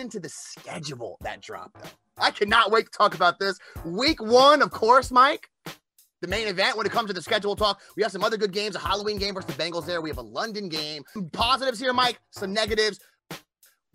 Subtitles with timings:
[0.00, 1.90] Into the schedule that dropped, though.
[2.18, 3.58] I cannot wait to talk about this.
[3.84, 5.48] Week one, of course, Mike.
[6.20, 7.80] The main event when it comes to the schedule talk.
[7.96, 10.02] We have some other good games, a Halloween game versus the Bengals there.
[10.02, 11.02] We have a London game.
[11.14, 13.00] Some positives here, Mike, some negatives.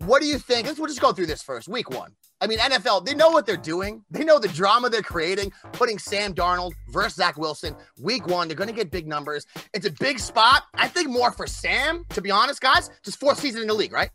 [0.00, 0.66] What do you think?
[0.66, 1.68] Let's we'll just go through this first.
[1.68, 2.12] Week one.
[2.40, 4.04] I mean, NFL, they know what they're doing.
[4.10, 7.74] They know the drama they're creating, putting Sam Darnold versus Zach Wilson.
[7.98, 9.46] Week one, they're going to get big numbers.
[9.72, 10.64] It's a big spot.
[10.74, 12.90] I think more for Sam, to be honest, guys.
[13.02, 14.10] Just fourth season in the league, right?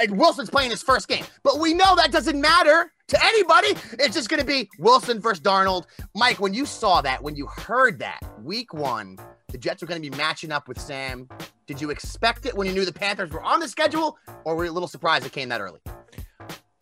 [0.00, 1.24] And Wilson's playing his first game.
[1.42, 3.68] But we know that doesn't matter to anybody.
[3.98, 5.84] It's just going to be Wilson versus Darnold.
[6.14, 9.18] Mike, when you saw that, when you heard that week one,
[9.48, 11.28] the Jets were going to be matching up with Sam,
[11.66, 14.64] did you expect it when you knew the Panthers were on the schedule, or were
[14.64, 15.80] you a little surprised it came that early?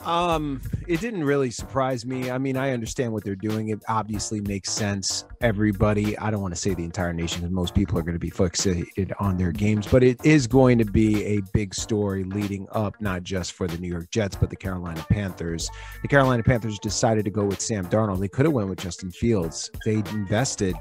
[0.04, 2.30] Um, it didn't really surprise me.
[2.30, 3.68] I mean, I understand what they're doing.
[3.68, 5.24] It obviously makes sense.
[5.40, 8.18] Everybody, I don't want to say the entire nation because most people are going to
[8.18, 12.66] be fixated on their games, but it is going to be a big story leading
[12.72, 15.70] up, not just for the New York Jets, but the Carolina Panthers.
[16.02, 18.18] The Carolina Panthers decided to go with Sam Darnold.
[18.18, 19.70] They could have went with Justin Fields.
[19.84, 20.74] They invested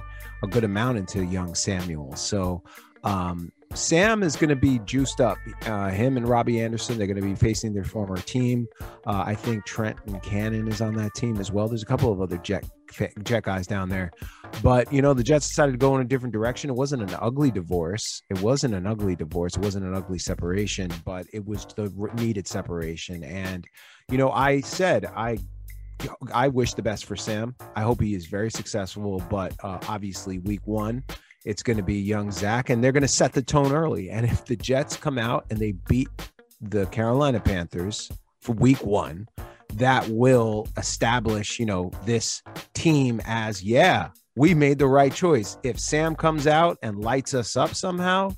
[0.43, 2.15] a good amount into young Samuel.
[2.15, 2.63] So,
[3.03, 5.37] um, Sam is going to be juiced up.
[5.65, 8.67] Uh, him and Robbie Anderson, they're going to be facing their former team.
[9.05, 11.67] Uh, I think Trent and Cannon is on that team as well.
[11.67, 12.65] There's a couple of other Jet
[13.23, 14.11] Jet guys down there,
[14.61, 16.69] but you know the Jets decided to go in a different direction.
[16.69, 18.21] It wasn't an ugly divorce.
[18.29, 19.55] It wasn't an ugly divorce.
[19.55, 23.23] It wasn't an ugly separation, but it was the needed separation.
[23.23, 23.65] And
[24.09, 25.37] you know, I said I
[26.33, 27.55] I wish the best for Sam.
[27.75, 31.03] I hope he is very successful, but uh, obviously, week one,
[31.45, 34.09] it's going to be young Zach, and they're going to set the tone early.
[34.09, 36.09] And if the Jets come out and they beat
[36.61, 39.27] the Carolina Panthers for week one,
[39.75, 42.43] that will establish, you know, this
[42.73, 45.57] team as, yeah, we made the right choice.
[45.63, 48.31] If Sam comes out and lights us up somehow,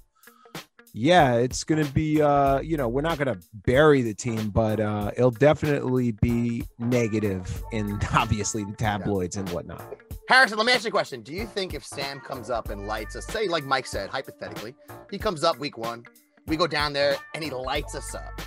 [0.93, 4.49] yeah, it's going to be, uh, you know, we're not going to bury the team,
[4.49, 10.02] but uh, it'll definitely be negative in obviously the tabloids and whatnot.
[10.29, 11.21] Harrison, let me ask you a question.
[11.21, 14.73] Do you think if Sam comes up and lights us, say, like Mike said, hypothetically,
[15.11, 16.05] he comes up week one,
[16.47, 18.41] we go down there and he lights us up.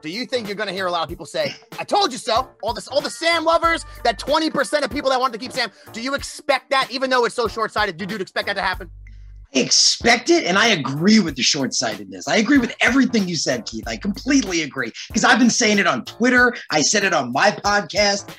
[0.00, 2.18] Do you think you're going to hear a lot of people say, "I told you
[2.18, 2.50] so"?
[2.62, 5.70] All this, all the Sam lovers, that 20% of people that want to keep Sam.
[5.92, 7.96] Do you expect that, even though it's so short-sighted?
[7.96, 8.90] Do you expect that to happen?
[9.54, 12.26] I expect it, and I agree with the short sightedness.
[12.26, 13.86] I agree with everything you said, Keith.
[13.86, 16.56] I completely agree because I've been saying it on Twitter.
[16.70, 18.34] I said it on my podcast.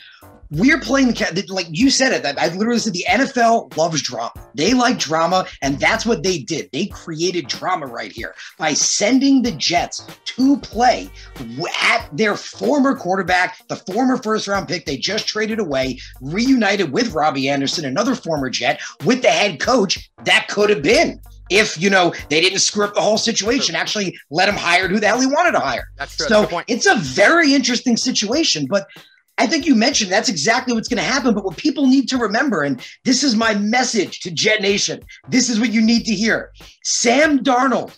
[0.53, 2.37] We're playing the cat, like you said it.
[2.37, 4.31] I literally said the NFL loves drama.
[4.53, 6.69] They like drama, and that's what they did.
[6.71, 11.09] They created drama right here by sending the Jets to play
[11.81, 17.13] at their former quarterback, the former first round pick they just traded away, reunited with
[17.13, 21.89] Robbie Anderson, another former Jet, with the head coach that could have been if you
[21.89, 25.19] know they didn't screw up the whole situation, actually let him hire who the hell
[25.19, 25.89] he wanted to hire.
[25.97, 26.27] That's true.
[26.27, 26.65] So That's point.
[26.69, 28.87] it's a very interesting situation, but
[29.37, 31.33] I think you mentioned that's exactly what's going to happen.
[31.33, 35.49] But what people need to remember, and this is my message to Jet Nation, this
[35.49, 36.51] is what you need to hear.
[36.83, 37.97] Sam Darnold,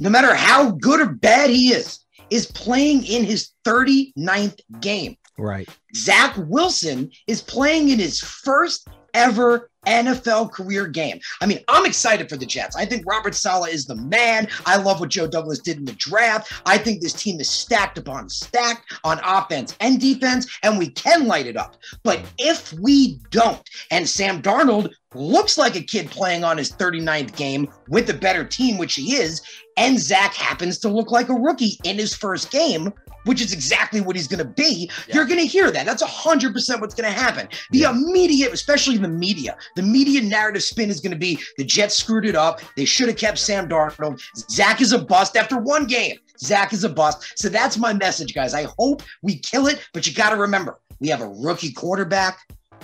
[0.00, 2.00] no matter how good or bad he is,
[2.30, 5.16] is playing in his 39th game.
[5.38, 5.68] Right.
[5.94, 11.20] Zach Wilson is playing in his first ever NFL career game.
[11.40, 12.76] I mean, I'm excited for the Jets.
[12.76, 14.48] I think Robert Saleh is the man.
[14.64, 16.52] I love what Joe Douglas did in the draft.
[16.66, 21.26] I think this team is stacked upon stacked on offense and defense, and we can
[21.26, 21.76] light it up.
[22.02, 27.36] But if we don't, and Sam Darnold looks like a kid playing on his 39th
[27.36, 29.42] game with a better team, which he is,
[29.76, 32.92] and Zach happens to look like a rookie in his first game,
[33.26, 35.16] which is exactly what he's going to be, Yeah.
[35.16, 35.84] you're going to hear that.
[35.84, 37.48] That's 100% what's going to happen.
[37.70, 41.94] The immediate, especially the media, the media narrative spin is going to be the Jets
[41.96, 42.60] screwed it up.
[42.76, 44.20] They should have kept Sam Darnold.
[44.50, 46.16] Zach is a bust after one game.
[46.38, 47.38] Zach is a bust.
[47.38, 48.54] So that's my message, guys.
[48.54, 52.38] I hope we kill it, but you got to remember we have a rookie quarterback,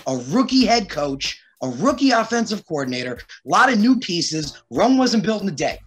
[0.06, 4.62] a rookie head coach, a rookie offensive coordinator, a lot of new pieces.
[4.71, 5.79] Rome wasn't built in a day.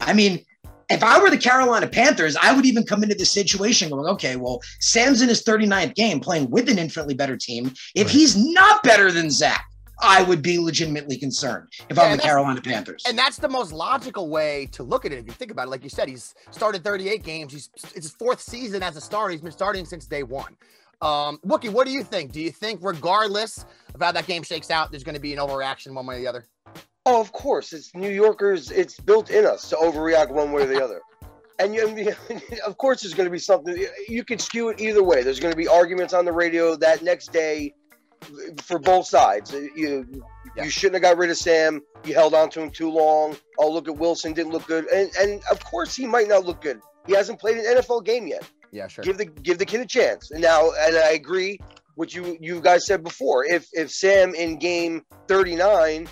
[0.00, 0.44] I mean,
[0.90, 4.36] if I were the Carolina Panthers, I would even come into this situation going, okay,
[4.36, 7.72] well, Sam's in his 39th game playing with an infinitely better team.
[7.94, 8.14] If Right.
[8.14, 9.64] he's not better than Zach,
[10.00, 13.02] I would be legitimately concerned if Yeah, I'm the Carolina Panthers.
[13.06, 15.70] And that's the most logical way to look at it if you think about it.
[15.70, 17.52] Like you said, he's started 38 games.
[17.52, 19.32] He's it's his fourth season as a starter.
[19.32, 20.56] He's been starting since day one.
[21.00, 22.32] Um, Wookie, what do you think?
[22.32, 23.64] Do you think, regardless
[23.94, 26.18] of how that game shakes out, there's going to be an overreaction one way or
[26.18, 26.44] the other?
[27.08, 27.72] Oh, of course.
[27.72, 28.70] It's New Yorkers.
[28.70, 31.00] It's built in us to overreact one way or the other.
[31.58, 32.14] And you,
[32.66, 33.84] of course, there's going to be something.
[34.08, 35.22] You could skew it either way.
[35.22, 37.74] There's going to be arguments on the radio that next day
[38.62, 39.52] for both sides.
[39.52, 40.06] You
[40.56, 40.64] Yeah.
[40.64, 41.80] you shouldn't have got rid of Sam.
[42.04, 43.36] You held on to him too long.
[43.58, 44.86] Oh, look at Wilson didn't look good.
[44.88, 46.80] And and of course he might not look good.
[47.06, 48.42] He hasn't played an NFL game yet.
[48.70, 49.02] Yeah, sure.
[49.04, 50.30] Give the give the kid a chance.
[50.30, 51.58] And now, and I agree
[51.94, 53.44] what you you guys said before.
[53.44, 56.08] If if Sam in game 39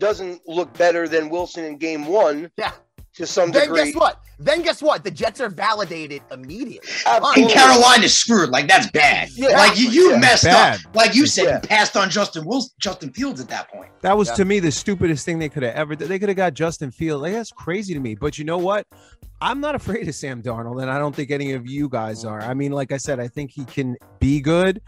[0.00, 2.72] doesn't look better than Wilson in game one, Yeah.
[3.14, 4.20] to some Then degree, guess what?
[4.42, 5.04] Then guess what?
[5.04, 6.88] The Jets are validated immediately.
[7.06, 7.42] Absolutely.
[7.42, 8.48] and Carolina's screwed.
[8.48, 9.28] Like that's bad.
[9.34, 9.48] Yeah.
[9.50, 10.18] like you, you Yeah.
[10.18, 10.80] messed Bad.
[10.86, 10.96] up.
[10.96, 11.54] Like you said, Yeah.
[11.56, 13.90] you passed on Justin Wilson, Justin Fields at that point.
[14.00, 14.34] That was Yeah.
[14.36, 15.94] to me the stupidest thing they could have ever.
[15.94, 17.20] They could have got Justin Fields.
[17.22, 18.14] Like that's crazy to me.
[18.14, 18.86] But you know what?
[19.42, 22.40] I'm not afraid of Sam Darnold, and I don't think any of you guys are.
[22.40, 24.80] I mean, like I said, I think he can be good.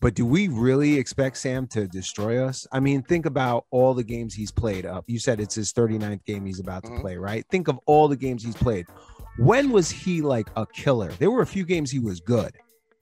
[0.00, 2.66] But do we really expect Sam to destroy us?
[2.70, 5.04] I mean, think about all the games he's played up.
[5.08, 7.00] You said it's his 39th game he's about to Mhm.
[7.00, 7.44] play, right?
[7.50, 8.86] Think of all the games he's played.
[9.38, 11.10] When was he like a killer?
[11.18, 12.52] There were a few games he was good,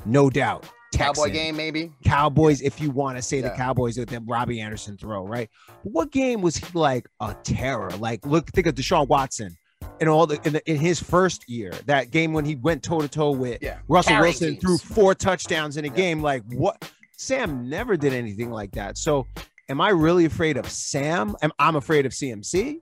[0.06, 0.68] no doubt.
[0.94, 1.92] Cowboy game, maybe.
[2.04, 5.50] Cowboys, if you want to say the Cowboys with them Robbie Anderson throw, right?
[5.82, 7.90] What game was he like a terror?
[7.98, 9.54] Like, look, think of Deshaun Watson
[10.00, 13.00] in all the in, the, in his first year, that game when he went toe
[13.00, 13.78] to toe with Yeah.
[13.88, 14.60] Russell Carrying Wilson teams.
[14.62, 15.94] threw four touchdowns in a Yeah.
[15.94, 16.22] game.
[16.22, 16.90] Like, what?
[17.16, 18.98] Sam never did anything like that.
[18.98, 19.26] So,
[19.70, 21.34] am I really afraid of Sam?
[21.42, 22.80] Am I'm afraid of CMC?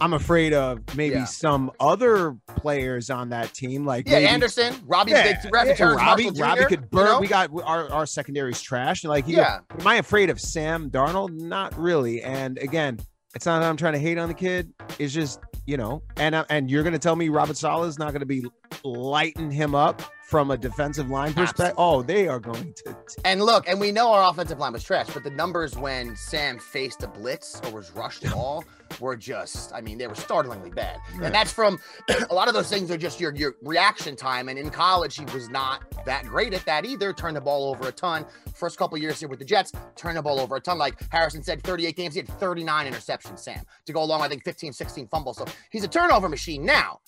[0.00, 1.24] I'm afraid of maybe Yeah.
[1.24, 5.96] some other players on that team, like Yeah, maybe, Anderson, Robbie, yeah, big yeah, returns,
[5.96, 7.06] Robbie, Marshall Robbie Jr., could burn.
[7.06, 7.20] you know?
[7.20, 9.02] We got our our secondary's trash.
[9.02, 9.58] Like, he Yeah.
[9.80, 11.32] Am I afraid of Sam Darnold?
[11.32, 12.22] Not really.
[12.22, 13.00] And again,
[13.38, 14.74] it's not that I'm trying to hate on the kid.
[14.98, 18.26] It's just you know, and and you're gonna tell me Robert Saleh is not gonna
[18.26, 18.44] be
[18.84, 21.74] lighting him up from a defensive line perspective.
[21.78, 22.94] Oh, they are going to.
[23.24, 26.58] And look, and we know our offensive line was trash, but the numbers when Sam
[26.58, 28.62] faced a blitz or was rushed at all
[29.00, 30.98] were just, I mean, they were startlingly bad.
[31.14, 31.26] Right.
[31.26, 31.78] And that's from
[32.30, 34.50] a lot of those things are just your your reaction time.
[34.50, 37.14] And in college, he was not that great at that either.
[37.14, 38.26] Turned the ball over a ton.
[38.54, 40.76] First couple years here with the Jets, turned the ball over a ton.
[40.76, 44.44] Like Harrison said, 38 games, he had 39 interceptions, Sam, to go along, I think
[44.44, 45.38] 15, 16 fumbles.
[45.38, 47.00] So he's a turnover machine now.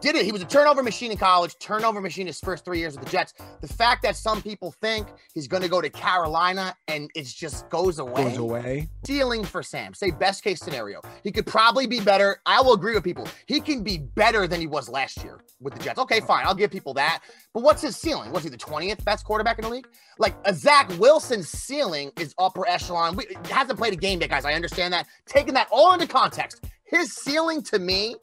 [0.00, 0.24] Did it?
[0.24, 3.10] He was a turnover machine in college, turnover machine his first three years with the
[3.10, 3.34] Jets.
[3.60, 7.68] The fact that some people think he's going to go to Carolina and it just
[7.68, 8.24] goes away.
[8.24, 8.88] Goes away.
[9.04, 9.94] Ceiling for Sam.
[9.94, 11.00] Say best case scenario.
[11.22, 12.40] He could probably be better.
[12.46, 13.26] I will agree with people.
[13.46, 15.98] He can be better than he was last year with the Jets.
[15.98, 16.46] Okay, fine.
[16.46, 17.22] I'll give people that.
[17.52, 18.30] But what's his ceiling?
[18.32, 19.88] Was he the 20th best quarterback in the league?
[20.18, 23.16] Like a Zach Wilson's ceiling is upper echelon.
[23.16, 24.44] We, hasn't played a game yet, guys.
[24.44, 25.06] I understand that.
[25.26, 28.16] Taking that all into context, his ceiling to me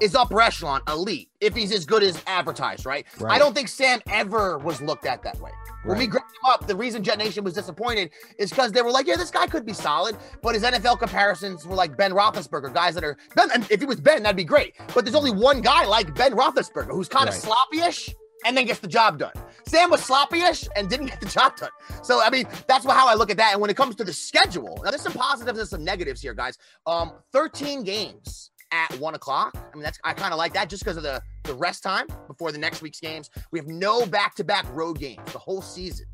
[0.00, 3.06] is upper echelon, elite, if he's as good as advertised, right?
[3.26, 5.50] I don't think Sam ever was looked at that way.
[5.84, 6.10] When we Right.
[6.10, 9.16] grabbed him up, the reason Jet Nation was disappointed is because they were like, yeah,
[9.16, 13.04] this guy could be solid, but his NFL comparisons were like Ben Roethlisberger, guys that
[13.04, 13.50] are Ben.
[13.52, 14.74] And if he was Ben, that'd be great.
[14.94, 17.42] But there's only one guy like Ben Roethlisberger who's kind of Right.
[17.42, 18.14] sloppy-ish
[18.46, 19.32] and then gets the job done.
[19.66, 21.70] Sam was sloppy-ish and didn't get the job done.
[22.02, 23.52] So I mean, that's how I look at that.
[23.52, 26.34] And when it comes to the schedule, now there's some positives and some negatives here,
[26.34, 26.56] guys.
[26.86, 29.56] Um, 13 games at one o'clock.
[29.56, 32.06] I mean, that's I kind of like that just because of the the rest time
[32.26, 33.30] before the next week's games.
[33.52, 36.06] We have no back-to-back road games the whole season.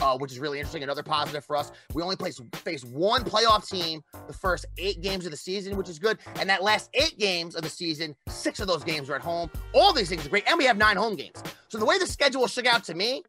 [0.00, 0.84] Uh, which is really interesting.
[0.84, 1.72] Another positive for us.
[1.92, 5.88] We only place, face one playoff team the first eight games of the season, which
[5.88, 6.18] is good.
[6.38, 9.50] And that last eight games of the season, six of those games are at home.
[9.74, 11.42] All these things are great, and we have nine home games.
[11.66, 13.24] So the way the schedule shook out to me,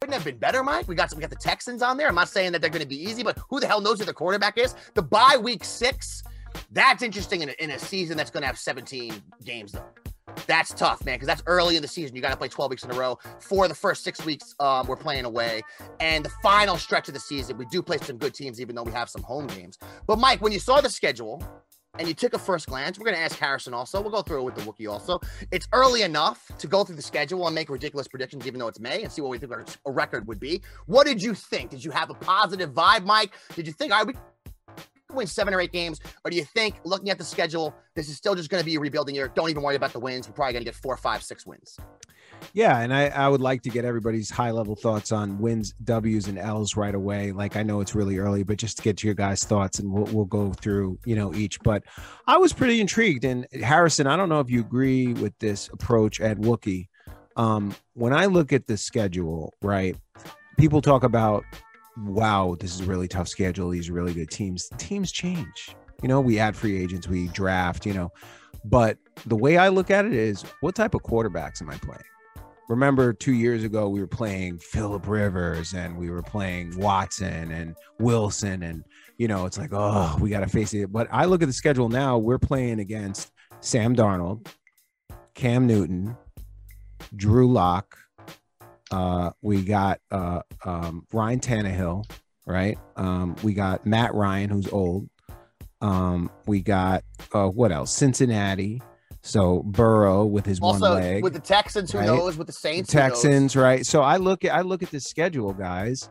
[0.00, 0.88] couldn't have been better, Mike.
[0.88, 2.08] We got we got the Texans on there.
[2.08, 4.06] I'm not saying that they're going to be easy, but who the hell knows who
[4.06, 4.74] the quarterback is?
[4.94, 6.22] The bye week six,
[6.70, 9.84] that's interesting in a, in a season that's going to have 17 games though.
[10.46, 12.14] That's tough, man, because that's early in the season.
[12.14, 13.18] You got to play 12 weeks in a row.
[13.40, 15.62] For the first six weeks, um, we're playing away,
[16.00, 18.82] and the final stretch of the season, we do play some good teams, even though
[18.82, 19.78] we have some home games.
[20.06, 21.42] But Mike, when you saw the schedule
[21.98, 24.00] and you took a first glance, we're going to ask Harrison also.
[24.00, 25.20] We'll go through it with the Wookiee also.
[25.50, 28.80] It's early enough to go through the schedule and make ridiculous predictions, even though it's
[28.80, 30.62] May, and see what we think our record would be.
[30.86, 31.70] What did you think?
[31.70, 33.32] Did you have a positive vibe, Mike?
[33.54, 34.14] Did you think, all right, we
[35.12, 36.00] win seven or eight games?
[36.24, 38.76] Or do you think, looking at the schedule, this is still just going to be
[38.76, 39.30] a rebuilding year?
[39.34, 40.28] Don't even worry about the wins.
[40.28, 41.78] We're probably going to get four, five, six wins.
[42.52, 46.28] Yeah, and I, I would like to get everybody's high level thoughts on wins, W's,
[46.28, 47.32] and L's right away.
[47.32, 49.90] Like I know it's really early, but just to get to your guys' thoughts, and
[49.90, 51.60] we'll we'll go through you know each.
[51.60, 51.84] But
[52.26, 56.20] I was pretty intrigued, and Harrison, I don't know if you agree with this approach
[56.20, 56.88] at Wookie.
[57.36, 59.96] Um, when I look at the schedule, right,
[60.58, 61.44] people talk about,
[61.98, 63.70] wow, this is a really tough schedule.
[63.70, 64.68] These are really good teams.
[64.78, 65.74] Teams change.
[66.02, 67.86] You know, we add free agents, we draft.
[67.86, 68.12] You know,
[68.64, 72.02] but the way I look at it is, what type of quarterbacks am I playing?
[72.68, 77.76] remember two years ago we were playing Philip Rivers and we were playing Watson and
[78.00, 78.84] Wilson and
[79.18, 81.52] you know it's like oh we got to face it but I look at the
[81.52, 84.48] schedule now we're playing against Sam Darnold,
[85.34, 86.16] Cam Newton,
[87.14, 87.96] Drew Lock,
[88.90, 92.08] uh, we got uh, um, Ryan Tannehill,
[92.46, 92.78] right?
[92.96, 95.08] Um, we got Matt Ryan who's old.
[95.80, 97.92] Um, we got uh, what else?
[97.92, 98.82] Cincinnati.
[99.22, 102.06] So Burrow with his Also, one leg, with the Texans, who right?
[102.06, 102.36] knows?
[102.36, 103.02] With the Saints, knows?
[103.02, 103.84] Texans, right?
[103.84, 106.08] So I look at I look at the schedule, guys,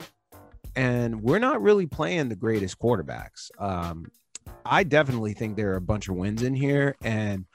[0.76, 3.50] and we're not really playing the greatest quarterbacks.
[3.58, 4.12] Um,
[4.66, 7.46] I definitely think there are a bunch of wins in here, and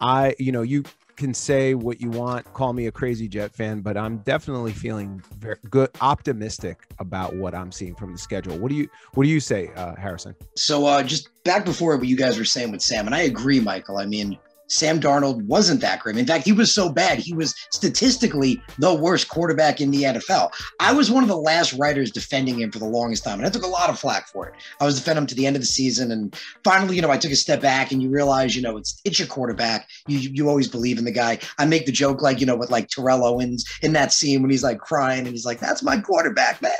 [0.00, 0.84] I, you know, you
[1.18, 5.20] can say what you want, call me a crazy Jet fan, but I'm definitely feeling
[5.38, 8.56] very good, optimistic about what I'm seeing from the schedule.
[8.56, 10.34] What do you What do you say, uh, Harrison?
[10.54, 13.60] So uh, just back before what you guys were saying with Sam, and I agree,
[13.60, 13.98] Michael.
[13.98, 16.16] I mean, Sam Darnold wasn't that great.
[16.16, 20.50] In fact, he was so bad, he was statistically the worst quarterback in the NFL.
[20.80, 23.50] I was one of the last writers defending him for the longest time, and I
[23.50, 24.54] took a lot of flack for it.
[24.80, 27.18] I was defending him to the end of the season, and finally, you know, I
[27.18, 29.88] took a step back, and you realize, you know, it's it's your quarterback.
[30.06, 31.38] You you always believe in the guy.
[31.58, 34.50] I make the joke like, you know, with like Terrell Owens in that scene when
[34.50, 36.72] he's like crying and he's like, "That's my quarterback, man."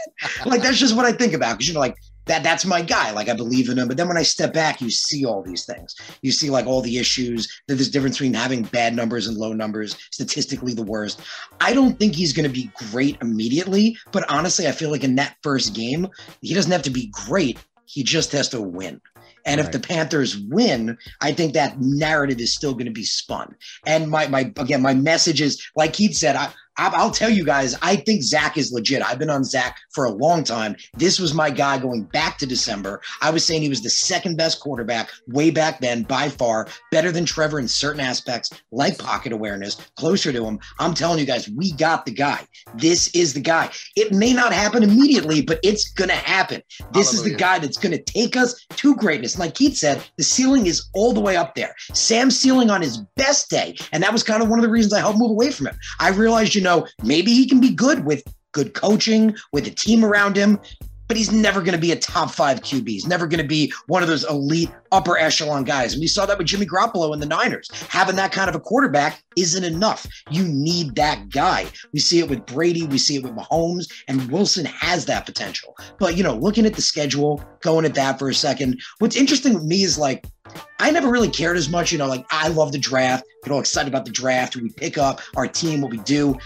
[0.46, 1.96] like that's just what I think about because you know, like
[2.28, 3.10] that that's my guy.
[3.10, 3.88] Like I believe in him.
[3.88, 5.94] But then when I step back, you see all these things.
[6.22, 7.48] You see like all the issues.
[7.66, 11.20] That there's difference between having bad numbers and low numbers, statistically the worst.
[11.60, 13.96] I don't think he's going to be great immediately.
[14.12, 16.08] But honestly, I feel like in that first game,
[16.40, 17.58] he doesn't have to be great.
[17.86, 19.00] He just has to win.
[19.46, 23.54] And if the Panthers win, I think that narrative is still going to be spun.
[23.86, 26.36] And my my again, my message is like Keith said.
[26.36, 29.02] I I'll tell you guys, I think Zach is legit.
[29.02, 30.76] I've been on Zach for a long time.
[30.94, 33.00] This was my guy going back to December.
[33.20, 37.10] I was saying he was the second best quarterback way back then, by far, better
[37.10, 40.58] than Trevor in certain aspects, like pocket awareness, closer to him.
[40.78, 42.46] I'm telling you guys, we got the guy.
[42.74, 43.70] This is the guy.
[43.96, 46.62] It may not happen immediately, but it's gonna happen.
[46.92, 49.38] This is the guy that's going to take us to greatness.
[49.38, 51.74] Like Keith said, the ceiling is all the way up there.
[51.92, 53.76] Sam's ceiling on his best day.
[53.92, 55.78] And that was kind of one of the reasons I helped move away from him.
[56.00, 56.67] I realized, you know,
[57.02, 58.22] maybe he can be good with
[58.52, 60.58] good coaching, with a team around him.
[61.08, 62.86] But he's never going to be a top five QB.
[62.86, 65.94] He's never going to be one of those elite upper echelon guys.
[65.94, 67.70] And we saw that with Jimmy Garoppolo in the Niners.
[67.88, 70.06] Having that kind of a quarterback isn't enough.
[70.30, 71.66] You need that guy.
[71.92, 72.86] We see it with Brady.
[72.86, 73.90] We see it with Mahomes.
[74.06, 75.76] And Wilson has that potential.
[75.98, 79.54] But, you know, looking at the schedule, going at that for a second, what's interesting
[79.54, 80.26] with me is like,
[80.80, 81.92] I never really cared as much.
[81.92, 84.98] You know, like I love the draft, get all excited about the draft, we pick
[84.98, 86.38] up, our team, what we do.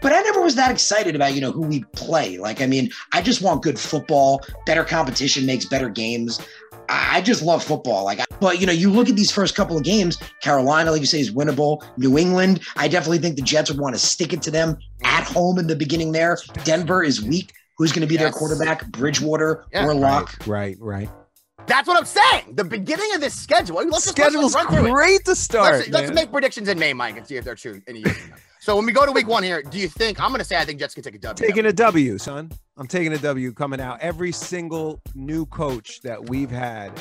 [0.00, 2.38] But I never was that excited about, you know, who we play.
[2.38, 4.42] Like, I mean, I just want good football.
[4.66, 6.40] Better competition makes better games.
[6.88, 8.04] I I just love football.
[8.04, 10.18] Like, I- but you know, you look at these first couple of games.
[10.40, 11.82] Carolina, like you say, is winnable.
[11.98, 15.24] New England, I definitely think the Jets would want to stick it to them at
[15.24, 16.12] home in the beginning.
[16.12, 17.52] There, Denver is weak.
[17.76, 18.86] Who's going to be their quarterback?
[18.88, 19.84] Bridgewater Yeah.
[19.86, 20.34] or Lock?
[20.46, 21.08] Right, right.
[21.66, 22.54] That's what I'm saying.
[22.54, 23.76] The beginning of this schedule.
[23.76, 24.92] Let's just, let's Schedule's just run through it.
[24.92, 25.74] great to start.
[25.74, 28.16] Let's, let's make predictions in May, Mike, and see if they're true in a year.
[28.68, 30.58] So when we go to week one here, do you think I'm going to say
[30.58, 31.48] I think Jets can take a W?
[31.48, 32.52] taking a W, son.
[32.76, 33.98] I'm taking a W coming out.
[34.02, 36.92] Every single new coach that we've had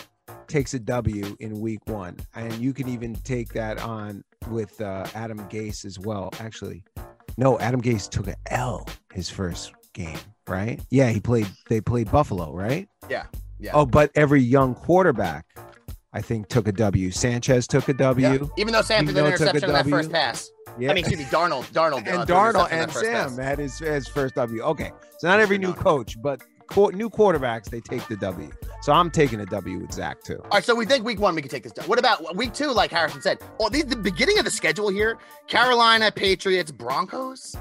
[0.47, 5.07] takes a W in week one, and you can even take that on with uh,
[5.13, 6.29] Adam Gase as well.
[6.39, 6.85] Actually,
[7.37, 10.79] no, Adam Gase took a L his first game, right?
[10.89, 11.47] Yeah, he played.
[11.67, 12.87] They played Buffalo, right?
[13.09, 13.25] Yeah,
[13.59, 13.71] yeah.
[13.73, 15.45] Oh, but every young quarterback,
[16.13, 17.11] I think, took a W.
[17.11, 18.27] Sanchez took a W.
[18.27, 18.47] Yeah.
[18.57, 20.49] Even though Sam threw an interception on that first pass.
[20.79, 20.91] Yeah.
[20.91, 21.65] I mean, excuse me, Darnold.
[21.71, 22.07] Darnold.
[22.07, 23.37] uh, and an Darnold and Sam pass.
[23.37, 24.61] had his, his first W.
[24.61, 28.49] Okay, so not every new coach, but qu- new quarterbacks they take the W.
[28.81, 30.37] So I'm taking a W with Zach too.
[30.43, 31.87] All right, so we think week one we can take this down.
[31.87, 32.71] What about week two?
[32.71, 37.55] Like Harrison said, oh, these the beginning of the schedule here: Carolina, Patriots, Broncos.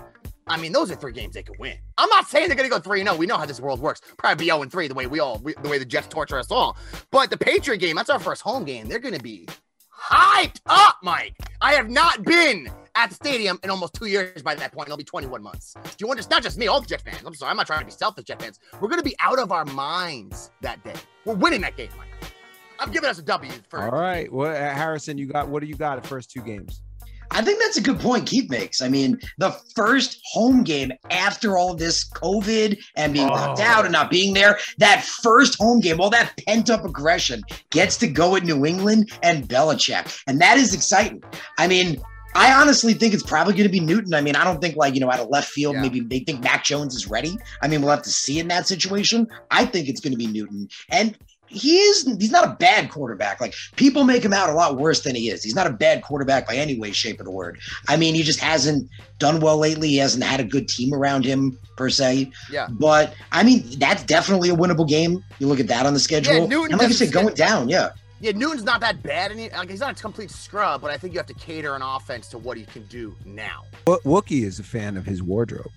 [0.48, 1.76] I mean, those are three games they could win.
[1.98, 3.16] I'm not saying they're going to go 3 0.
[3.16, 4.00] we know how this world works.
[4.16, 6.38] Probably be zero and three the way we all, we, the way the Jets torture
[6.38, 6.76] us all.
[7.10, 8.88] But the Patriot game, that's our first home game.
[8.88, 9.48] They're going to be
[9.92, 11.34] hyped up, Mike.
[11.60, 14.42] I have not been at the stadium in almost two years.
[14.42, 15.74] By that point, it'll be 21 months.
[15.74, 16.30] Do you understand?
[16.30, 17.22] Not just me, all the Jet fans.
[17.26, 18.60] I'm sorry, I'm not trying to be selfish, Jet fans.
[18.80, 20.94] We're going to be out of our minds that day.
[21.24, 22.30] We're winning that game, Mike.
[22.78, 25.66] I'm giving us a W for All right, well, uh, Harrison, you got what do
[25.66, 26.82] you got at first two games?
[27.30, 28.80] I think that's a good point Keith makes.
[28.80, 33.64] I mean, the first home game after all this COVID and being locked Oh.
[33.64, 34.00] out and oh.
[34.00, 38.36] not being there, that first home game, all that pent up aggression gets to go
[38.36, 40.20] at New England and Belichick.
[40.26, 41.22] And that is exciting.
[41.58, 42.00] I mean,
[42.34, 44.12] I honestly think it's probably going to be Newton.
[44.12, 45.80] I mean, I don't think like, you know, out of left field, Yeah.
[45.82, 47.38] maybe they think Mac Jones is ready.
[47.62, 49.26] I mean, we'll have to see in that situation.
[49.50, 50.68] I think it's going to be Newton.
[50.90, 51.16] And
[51.48, 53.40] he is he's not a bad quarterback.
[53.40, 55.42] Like people make him out a lot worse than he is.
[55.42, 57.58] He's not a bad quarterback by any way, shape, of the word.
[57.88, 58.88] I mean, he just hasn't
[59.18, 59.88] done well lately.
[59.88, 62.30] He hasn't had a good team around him per se.
[62.50, 62.68] Yeah.
[62.70, 65.24] But I mean, that's definitely a winnable game.
[65.38, 66.48] You look at that on the schedule.
[66.48, 67.90] Newton and like you said, going stand- down, yeah.
[68.18, 70.96] Yeah, Newton's not that bad, and he, like he's not a complete scrub, but I
[70.96, 73.64] think you have to cater an offense to what he can do now.
[73.86, 75.70] Wo- Wookie is a fan of his wardrobe.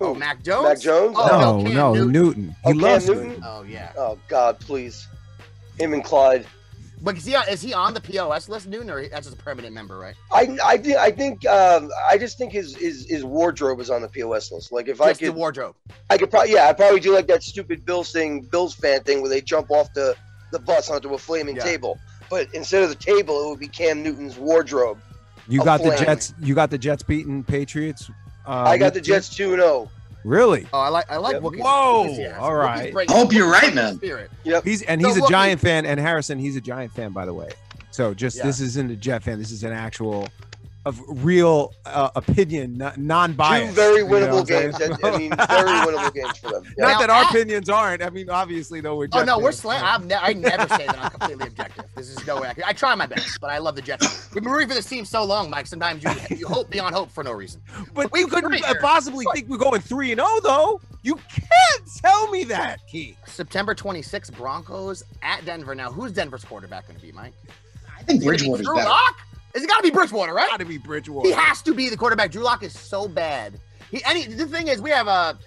[0.00, 0.18] Oh, Who?
[0.20, 0.64] Mac Jones.
[0.68, 1.16] Mac Jones?
[1.18, 1.26] Oh,
[1.60, 2.12] no, Cam no, Newton.
[2.12, 2.48] Newton.
[2.48, 3.28] He Oh, Cam loves Newton?
[3.28, 3.42] Newton.
[3.46, 5.06] Oh yeah, Oh God, please.
[5.78, 6.46] Him and Clyde.
[7.02, 9.42] but is he on, is he on the POS list, Newton, or that's just a
[9.42, 10.14] permanent member, right?
[10.32, 14.02] I I think I think um, I just think his, his his wardrobe is on
[14.02, 14.72] the POS list.
[14.72, 15.74] Like if I Just the could wardrobe.
[16.10, 19.20] I could probably yeah, I'd probably do like that stupid Bills thing, Bills fan thing
[19.22, 20.14] where they jump off the,
[20.52, 21.64] the bus onto a flaming Yeah.
[21.64, 21.98] table.
[22.28, 25.00] But instead of the table, it would be Cam Newton's wardrobe.
[25.48, 25.96] You A got the.
[25.96, 26.32] Jets.
[26.40, 28.10] You got the Jets beating Patriots.
[28.50, 29.00] Uh, I got the?
[29.00, 29.88] Jets two and oh.
[29.88, 29.90] zero.
[30.24, 30.66] Really?
[30.72, 31.42] Oh, I like I like Yep.
[31.42, 32.42] Wookiee's Whoa, enthusiasm.
[32.42, 33.10] all Wookiee's right.
[33.10, 33.96] Hope you're right, man.
[33.96, 34.30] Spirit.
[34.64, 35.86] He's and So he's a Wookie- Giant fan.
[35.86, 37.48] And Harrison, he's a Giant fan, by the way.
[37.90, 38.42] So just Yeah.
[38.46, 39.38] this isn't a Jet fan.
[39.38, 40.28] This is an actual,
[40.86, 43.68] of real uh, opinion, not, non-biased.
[43.70, 44.76] Two very you know winnable I'm games.
[44.78, 44.96] saying?
[45.04, 46.64] I mean, very winnable games for them.
[46.64, 46.84] Yeah.
[46.86, 48.02] Not Now, that our at- opinions aren't.
[48.02, 49.08] I mean, obviously, though we're.
[49.12, 49.58] Oh Jet no, we're fans.
[49.60, 49.84] slam.
[49.84, 51.84] I'm ne- I never say that I'm completely objective.
[51.96, 52.48] This is no way.
[52.48, 54.30] I, can- I try my best, but I love the Jets.
[54.34, 55.66] We've been rooting for this team so long, Mike.
[55.66, 57.60] Sometimes you you hope beyond hope for no reason.
[57.92, 58.80] But we couldn't agree here.
[58.80, 60.80] possibly But- think we're going three and zero, though.
[61.02, 63.16] You can't tell me that, Keith.
[63.26, 65.74] September 26th, Broncos at Denver.
[65.74, 67.32] Now, who's Denver's quarterback going to be, Mike?
[67.98, 68.88] I think Is it be Bridgewater's Drew better.
[68.88, 69.16] Lock?
[69.54, 70.48] Is it got to be Bridgewater, right?
[70.48, 71.28] Got to be Bridgewater.
[71.28, 72.30] He has to be the quarterback.
[72.30, 73.58] Drew Lock is so bad.
[73.90, 75.38] He any the thing is we have a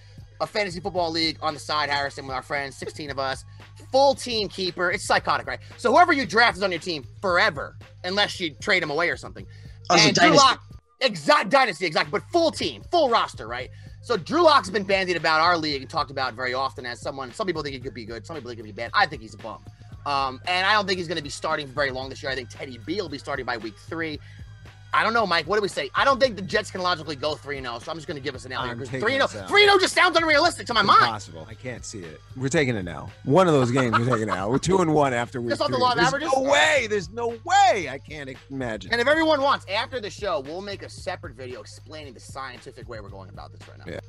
[0.41, 3.45] a fantasy football league on the side, Harrison, with our friends, 16 of us.
[3.91, 4.91] Full team keeper.
[4.91, 5.59] It's psychotic, right?
[5.77, 9.15] So whoever you draft is on your team forever, unless you trade him away or
[9.17, 9.45] something.
[9.89, 10.37] Oh, and Drew dynasty.
[10.37, 10.61] Lock,
[10.99, 13.69] exact dynasty, exactly, but full team, full roster, right?
[14.01, 17.31] So Drew Lock's been bandied about our league and talked about very often as someone.
[17.31, 18.91] Some people think he could be good, some people think he could be bad.
[18.93, 19.63] I think he's a bum.
[20.05, 22.31] Um, and I don't think he's going to be starting very long this year.
[22.31, 24.19] I think Teddy B will be starting by week three.
[24.95, 25.47] I don't know, Mike.
[25.47, 25.89] What do we say?
[25.95, 28.23] I don't think the Jets can logically go 3 0, so I'm just going to
[28.23, 29.49] give us an L here because 3 0 us out.
[29.49, 31.01] 3 0 just sounds unrealistic to my mind.
[31.01, 31.47] Impossible.
[31.49, 32.21] I can't see it.
[32.37, 33.09] We're taking it now.
[33.23, 34.49] One of those games we're taking it now.
[34.49, 36.31] We're two and one after week Just off the law of There's averages?
[36.35, 36.85] no way.
[36.87, 37.89] There's no way.
[37.89, 38.91] I can't imagine.
[38.91, 42.87] And if everyone wants, after the show, we'll make a separate video explaining the scientific
[42.87, 43.91] way we're going about this right now.
[43.91, 43.99] Yeah.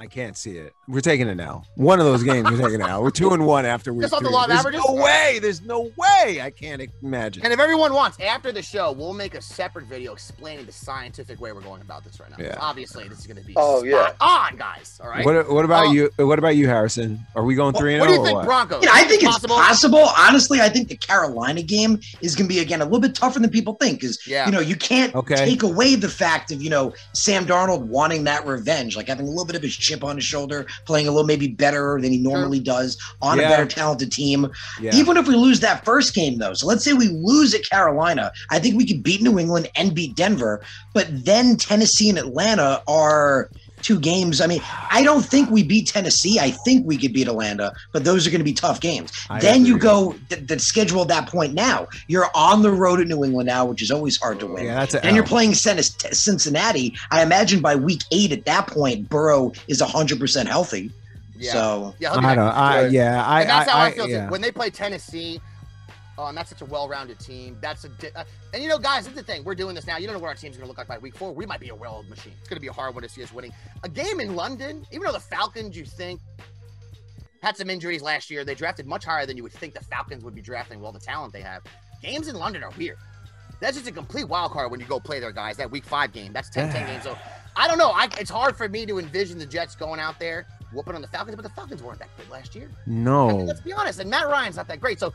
[0.00, 0.72] I can't see it.
[0.88, 1.62] We're taking it now.
[1.74, 3.02] One of those games we're taking it now.
[3.02, 4.34] We're two and one after week Just off the three.
[4.34, 4.82] law of There's averages?
[4.88, 5.38] no way.
[5.42, 6.40] There's no way.
[6.40, 7.44] I can't imagine.
[7.44, 11.38] And if everyone wants, after the show, we'll make a separate video explaining the scientific
[11.38, 12.36] way we're going about this right now.
[12.42, 12.56] Yeah.
[12.58, 14.98] Obviously, this is going to be Oh, spot on, guys.
[15.04, 15.22] All right.
[15.22, 16.10] What, what about Uh, you?
[16.16, 17.20] What about you, Harrison?
[17.36, 18.46] Are we going What, three and what do zero you or think, what?
[18.46, 18.82] Broncos?
[18.82, 19.56] You know, I think it's Possible?
[19.56, 20.08] possible.
[20.16, 23.38] Honestly, I think the Carolina game is going to be again a little bit tougher
[23.38, 24.46] than people think because Yeah.
[24.46, 25.36] you know you can't Okay.
[25.36, 29.28] take away the fact of you know Sam Darnold wanting that revenge, like having a
[29.28, 32.18] little bit of his chip on his shoulder, playing a little maybe better than he
[32.18, 33.46] normally does on Yeah.
[33.46, 34.48] a better talented team.
[34.80, 34.94] Yeah.
[34.94, 38.32] Even if we lose that first game, though, so let's say we lose at Carolina,
[38.50, 40.62] I think we could beat New England and beat Denver,
[40.94, 43.50] but then Tennessee and Atlanta are
[43.82, 44.40] two games.
[44.40, 46.38] I mean, I don't think we beat Tennessee.
[46.38, 49.12] I think we could beat Atlanta, but those are going to be tough games.
[49.28, 51.88] I then you go the, the schedule at that point now.
[52.08, 54.64] You're on the road at New England now, which is always hard to win.
[54.64, 56.94] Yeah, that's a and you're playing Cin- Cincinnati.
[57.10, 60.90] I imagine by week eight at that point, Burrow is 100% healthy.
[61.36, 61.52] Yeah.
[61.52, 62.36] So yeah, I back.
[62.36, 62.46] don't.
[62.46, 63.24] I, yeah.
[63.24, 63.40] I.
[63.40, 64.08] and that's how I, I, feel.
[64.08, 64.28] yeah.
[64.28, 65.40] When they play Tennessee,
[66.18, 67.56] oh, and that's such a well-rounded team.
[67.60, 69.44] That's a di- uh, and you know, guys, that's the thing.
[69.44, 69.96] We're doing this now.
[69.96, 71.32] You don't know what our team's going to look like by week four.
[71.32, 72.32] We might be a well-oiled machine.
[72.40, 74.86] It's going to be a hard one to see us winning a game in London.
[74.92, 76.20] Even though the Falcons, you think
[77.42, 80.22] had some injuries last year, they drafted much higher than you would think the Falcons
[80.24, 81.62] would be drafting with all the talent they have.
[82.02, 82.98] Games in London are weird.
[83.60, 85.56] That's just a complete wild card when you go play there, guys.
[85.56, 87.02] That week five game, that's 10 10 games.
[87.04, 87.16] So
[87.56, 87.90] I don't know.
[87.90, 91.08] I, it's hard for me to envision the Jets going out there whooping on the
[91.08, 92.70] Falcons, but the Falcons weren't that good last year.
[92.86, 93.26] I mean, No.
[93.38, 93.98] let's be honest.
[94.00, 95.00] And Matt Ryan's not that great.
[95.00, 95.12] So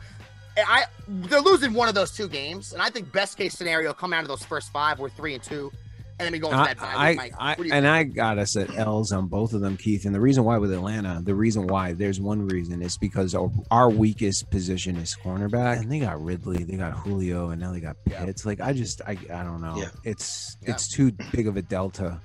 [0.56, 2.72] I they're losing one of those two games.
[2.72, 5.42] And I think best case scenario come out of those first five, we're three and
[5.42, 5.72] two.
[6.18, 6.96] And then we go into I, that five.
[6.96, 7.94] I, Mike, I what do you and think?
[7.94, 10.06] I got us at L's on both of them, Keith.
[10.06, 13.50] And the reason why with Atlanta, the reason why there's one reason is because our,
[13.70, 17.80] our weakest position is cornerback, and they got Ridley, they got Julio, and now they
[17.80, 18.24] got Yeah.
[18.24, 18.46] Pitts.
[18.46, 19.76] Like I just, I, I don't know.
[19.76, 19.88] Yeah.
[20.04, 20.70] It's Yeah.
[20.70, 22.18] it's too big of a delta.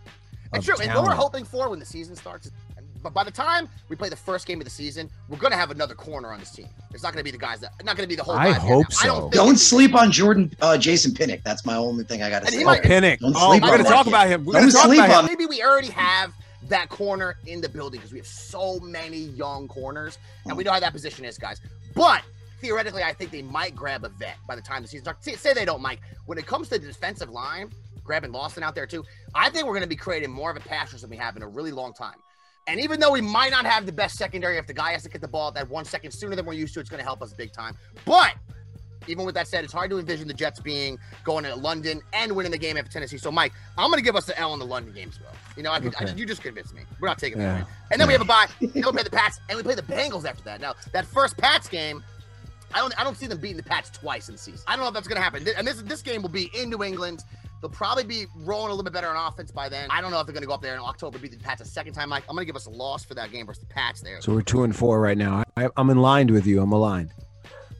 [0.54, 0.86] It's of true.
[0.86, 2.70] And what we're hoping for when the season starts, and
[3.03, 5.71] but by the time we play the first game of the season, we're gonna have
[5.71, 6.67] another corner on this team.
[6.93, 8.35] It's not gonna be the guys that not gonna be the whole.
[8.35, 8.97] I hope now.
[9.01, 9.37] I don't so.
[9.37, 11.41] Don't sleep on Jordan, uh, Jason Pinnock.
[11.43, 12.63] That's my only thing I got to And he say.
[12.63, 13.19] Oh, might- Pinnock.
[13.19, 14.11] Don't Oh, sleep we're gonna talk kid.
[14.11, 14.45] about him.
[14.45, 15.31] We're Don't gonna talk sleep about on him.
[15.37, 16.33] Maybe we already have
[16.69, 20.71] that corner in the building because we have so many young corners, and we know
[20.71, 21.59] how that position is, guys.
[21.95, 22.21] But
[22.61, 25.25] theoretically, I think they might grab a vet by the time the season starts.
[25.25, 25.99] Say- Say they don't, Mike.
[26.27, 27.71] When it comes to the defensive line,
[28.03, 30.59] grabbing Lawson out there too, I think we're going to be creating more of a
[30.59, 32.15] pass rush than we have in a really long time.
[32.67, 35.10] And even though we might not have the best secondary, if the guy has to
[35.10, 37.21] get the ball that one second sooner than we're used to, it's going to help
[37.21, 37.76] us big time.
[38.06, 38.36] But
[39.08, 42.32] even with that said, it's hard to envision the Jets being going to London and
[42.34, 43.17] winning the game after Tennessee.
[43.17, 45.28] So, Mike, I'm going to give us the L in the London games, Will.
[45.58, 46.13] You know, I could, I, Okay.
[46.15, 46.84] you just convinced me.
[47.00, 47.45] We're not taking that.
[47.45, 47.56] Yeah.
[47.56, 47.65] win.
[47.91, 48.45] And then we have a bye.
[48.60, 50.62] Then we play the Pats, and we play the Bengals after that.
[50.62, 52.04] Now, that first Pats game,
[52.76, 54.62] I don't, I don't see them beating the Pats twice in the season.
[54.67, 55.45] I don't know if that's going to happen.
[55.58, 57.24] And this, this game will be in New England.
[57.62, 59.88] They'll probably be rolling a little bit better on offense by then.
[59.91, 61.62] I don't know if they're going to go up there in October beat the Pats
[61.62, 62.24] a second time, Mike.
[62.28, 64.19] I'm going to give us a loss for that game versus the Pats there.
[64.21, 65.43] So we're two and four right now.
[65.56, 66.60] I, I'm in line with you.
[66.62, 67.12] I'm aligned.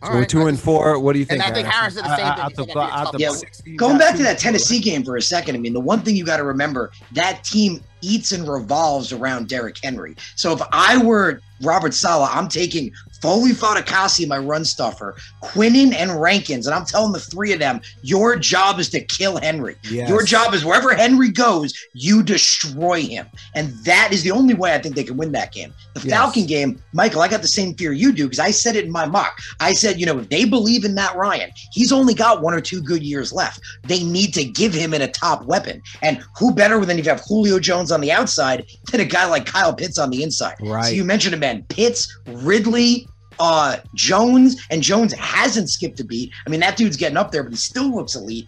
[0.04, 1.00] So All we're two I and just- four.
[1.00, 1.52] What do you And think?
[1.52, 2.44] I think Harris did the same I- I- thing.
[2.44, 4.38] out He the- said that'd be a out tough the Yeah, Going back to that
[4.40, 7.44] Tennessee game for a second, I mean, the one thing you got to remember that
[7.44, 10.16] team eats and revolves around Derrick Henry.
[10.36, 16.20] So if I were Robert Saleh, I'm taking Foley Fatukasi, my run stuffer, Quinnen and
[16.22, 19.76] Rankins, and I'm telling the three of them, your job is to kill Henry.
[19.90, 20.10] Yes.
[20.10, 23.28] Your job is wherever Henry goes, you destroy him.
[23.56, 25.74] And that is the only way I think they can win that game.
[25.94, 26.18] The Yes.
[26.18, 28.92] Falcon game, Michael, I got the same fear you do because I said it in
[28.92, 29.38] my mock.
[29.60, 32.62] I said, you know, if they believe in Matt Ryan, he's only got one or
[32.62, 33.60] two good years left.
[33.84, 35.82] They need to give him in a top weapon.
[36.02, 39.26] And who better than if you have Julio Jones on the outside than a guy
[39.26, 40.56] like Kyle Pitts on the inside?
[40.62, 40.86] Right.
[40.86, 43.08] So you mentioned a man, Pitts, Ridley,
[43.40, 46.32] uh, Jones, and Jones hasn't skipped a beat.
[46.46, 48.48] I mean, that dude's getting up there, but he still looks elite.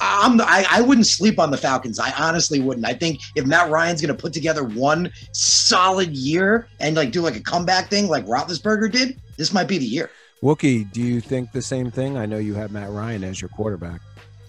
[0.00, 1.98] I'm, I, I wouldn't sleep on the Falcons.
[1.98, 2.86] I honestly wouldn't.
[2.86, 7.22] I think if Matt Ryan's going to put together one solid year and like do
[7.22, 10.10] like a comeback thing like Roethlisberger did, this might be the year.
[10.42, 12.18] Wookie, do you think the same thing?
[12.18, 14.02] I know you have Matt Ryan as your quarterback.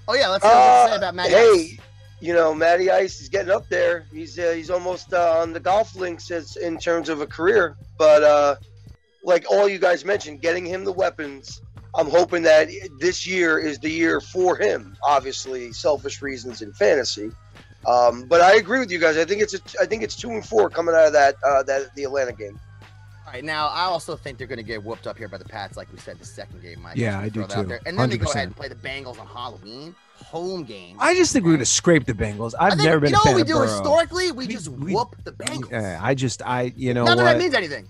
[0.09, 0.27] Oh, yeah.
[0.27, 1.29] Let's see what to say Uh, about Matt.
[1.29, 1.77] hey, Ice.
[2.19, 4.05] you know, Matty Ice is getting up there.
[4.11, 7.77] He's uh, he's almost uh, on the golf links as in terms of a career.
[7.97, 8.55] But uh,
[9.27, 11.61] like all you guys mentioned, getting him the weapons.
[11.93, 14.95] I'm hoping that this year is the year for him.
[15.03, 17.31] Obviously, selfish reasons in fantasy.
[17.85, 19.17] Um, but I agree with you guys.
[19.17, 21.63] I think it's a, I think it's two and four coming out of that uh,
[21.63, 22.59] that the Atlanta game.
[23.25, 25.43] All right, now I also think they're going to get whooped up here by the
[25.45, 26.95] Pats, like we said, the second game, Mike.
[26.95, 27.67] Yeah, I do that out too.
[27.67, 27.81] there.
[27.85, 29.93] And then they go ahead and play the Bengals on Halloween,
[30.25, 30.95] home game.
[30.99, 32.53] I just think we're gonna scrape the Bengals.
[32.57, 33.63] I've think, never been you know a fan what we do Burrow.
[33.67, 34.31] historically?
[34.31, 35.71] We, We- just we- whoop the Bengals.
[35.71, 37.33] Yeah, I just I you know Not that what?
[37.33, 37.87] that means anything,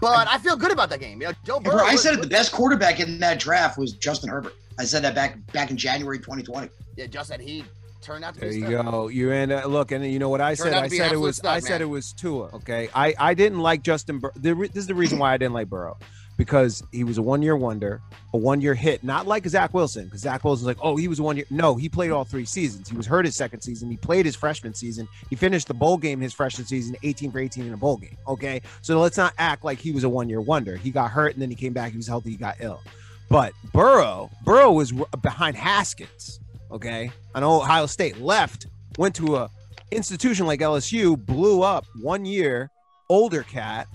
[0.00, 1.20] but I feel good about that game.
[1.20, 1.78] You know, Joe Burrow.
[1.78, 4.54] bro, I was- said it, the best quarterback in that draft was Justin Herbert.
[4.78, 6.68] I said that back back in January 2020.
[6.96, 7.64] Yeah, just that he
[8.00, 8.58] turned out to There be.
[8.60, 9.08] you a go.
[9.08, 10.74] You and uh, look, and you know what I Turned said?
[10.74, 11.36] I said it was.
[11.36, 12.46] stud, I said it was Tua.
[12.54, 14.18] Okay, I I didn't like Justin.
[14.20, 15.96] Bur- the re- this is the reason why I didn't like Burrow
[16.38, 18.00] because he was a one year wonder,
[18.32, 20.04] a one year hit, not like Zach Wilson.
[20.04, 21.44] Because Zach Wilson's like, oh, he was one year.
[21.50, 22.88] No, he played all three seasons.
[22.88, 23.90] He was hurt his second season.
[23.90, 25.06] He played his freshman season.
[25.28, 28.16] He finished the bowl game his freshman season, 18 for 18 in a bowl game.
[28.26, 30.76] Okay, so let's not act like he was a one year wonder.
[30.76, 31.90] He got hurt and then he came back.
[31.90, 32.30] He was healthy.
[32.30, 32.80] He got ill.
[33.28, 36.40] But Burrow, Burrow was behind Haskins.
[36.70, 39.50] Okay, I know Ohio State left, went to a
[39.90, 42.70] institution like LSU, blew up one year,
[43.08, 43.88] older cat,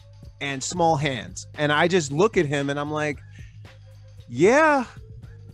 [0.43, 1.47] and small hands.
[1.57, 3.17] And I just look at him and I'm like,
[4.27, 4.83] yeah,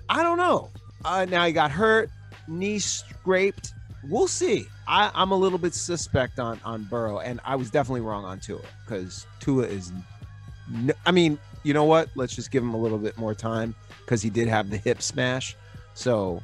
[0.10, 0.72] I don't know.
[1.06, 2.10] Uh, now he got hurt,
[2.48, 3.72] knee scraped.
[4.04, 4.66] We'll see.
[4.88, 8.40] I, I'm a little bit suspect on on Burrow, and I was definitely wrong on
[8.40, 9.92] Tua because Tua is.
[11.06, 12.10] I mean, you know what?
[12.16, 15.02] Let's just give him a little bit more time because he did have the hip
[15.02, 15.56] smash.
[15.94, 16.42] So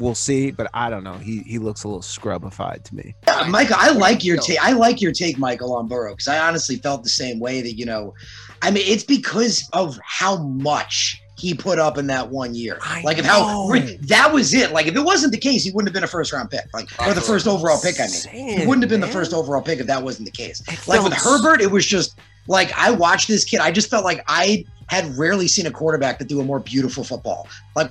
[0.00, 0.50] we'll see.
[0.50, 1.14] But I don't know.
[1.14, 3.14] He he looks a little scrubified to me.
[3.26, 4.42] Yeah, Michael, I like your Yo.
[4.42, 4.64] take.
[4.64, 7.60] I like your take, Michael, on Burrow because I honestly felt the same way.
[7.60, 8.14] That you know,
[8.62, 12.78] I mean, it's because of how much he put up in that one year.
[12.82, 13.68] I like, if how
[14.02, 14.72] that was it.
[14.72, 16.90] Like, if it wasn't the case, he wouldn't have been a first round pick, like
[17.00, 17.98] or the first overall pick.
[17.98, 20.32] I mean, Saying, he wouldn't have been the first overall pick if that wasn't the
[20.32, 20.62] case.
[20.68, 23.60] It Like with Herbert, it was just like I watched this kid.
[23.60, 27.04] I just felt like I had rarely seen a quarterback that threw a more beautiful
[27.04, 27.48] football.
[27.74, 27.90] Like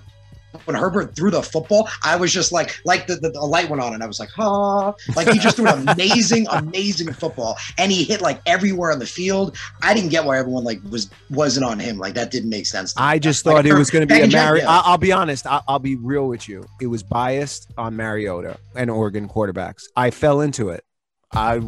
[0.65, 3.81] when Herbert threw the football, I was just like, like the, the, the light went
[3.81, 4.93] on, and I was like, ha!
[5.15, 9.05] Like he just threw an amazing, amazing football, and he hit like everywhere on the
[9.05, 9.55] field.
[9.81, 11.97] I didn't get why everyone like was wasn't on him.
[11.97, 12.93] Like that didn't make sense.
[12.97, 14.39] I just Like, thought it was going to be a.
[14.39, 15.45] I- I'll be honest.
[15.45, 16.65] I- I'll be real with you.
[16.81, 19.83] It was biased on Mariota and Oregon quarterbacks.
[19.95, 20.83] I fell into it.
[21.31, 21.61] I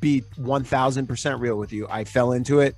[0.00, 1.88] be one thousand percent real with you.
[1.90, 2.76] I fell into it.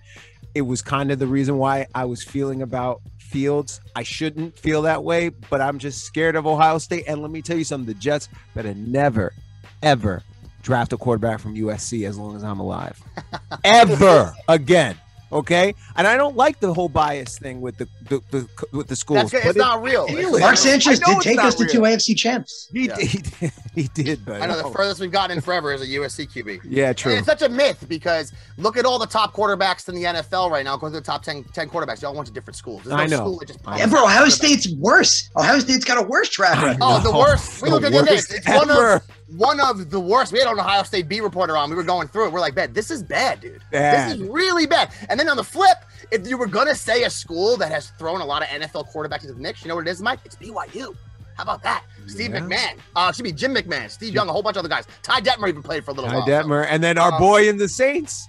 [0.55, 3.81] It was kind of the reason why I was feeling about Fields.
[3.95, 7.05] I shouldn't feel that way, but I'm just scared of Ohio State.
[7.07, 9.35] And let me tell you something: the Jets better never,
[9.83, 10.23] ever
[10.62, 13.01] draft a quarterback from USC as long as I'm alive.
[13.65, 14.97] Ever again.
[15.37, 18.96] Okay, and I don't like the whole bias thing with the, the, the with the
[18.96, 19.31] schools.
[19.31, 20.07] That's but it's not real.
[20.09, 20.40] feel it.
[20.40, 21.72] Mark Sanchez did take not us to real.
[21.72, 22.68] two AFC champs.
[22.72, 22.96] He, Yeah.
[22.96, 23.53] did, he did.
[23.75, 26.27] He did, but I know the oh, furthest we've gotten in forever is a USC
[26.33, 26.61] QB.
[26.64, 27.12] yeah, And true.
[27.12, 30.64] it's such a myth because look at all the top quarterbacks in the NFL right
[30.64, 30.77] now.
[30.79, 32.01] Go to the top 10, 10 quarterbacks.
[32.01, 32.85] They all went to different schools.
[32.85, 33.16] There's no I know.
[33.18, 35.29] School that just I Yeah, bro, Ohio State's worse.
[35.37, 36.79] Ohio State's got a worse track record.
[36.81, 37.61] Oh, the worst.
[37.61, 38.09] We the look at this.
[38.11, 38.94] worst It's one ever.
[38.94, 40.33] of one of the worst.
[40.33, 41.69] We had an Ohio State B reporter on.
[41.71, 42.33] We were going through it.
[42.33, 43.61] We're like, man, this is bad, dude.
[43.73, 44.11] Bad.
[44.12, 44.93] This is really bad.
[45.09, 45.79] And then on the flip,
[46.11, 49.23] if you were gonna say a school that has thrown a lot of NFL quarterbacks
[49.23, 50.21] into the mix, you know what it is, Mike?
[50.25, 50.95] It's BYU.
[51.37, 51.85] How about that?
[52.07, 52.41] Steve Yeah.
[52.41, 52.79] McMahon.
[52.95, 54.87] Uh, should be Jim McMahon, Steve Young, a whole bunch of other guys.
[55.03, 56.27] Ty Detmer even played for a little Ty while.
[56.27, 58.29] Detmer, and then our Um, boy in the Saints,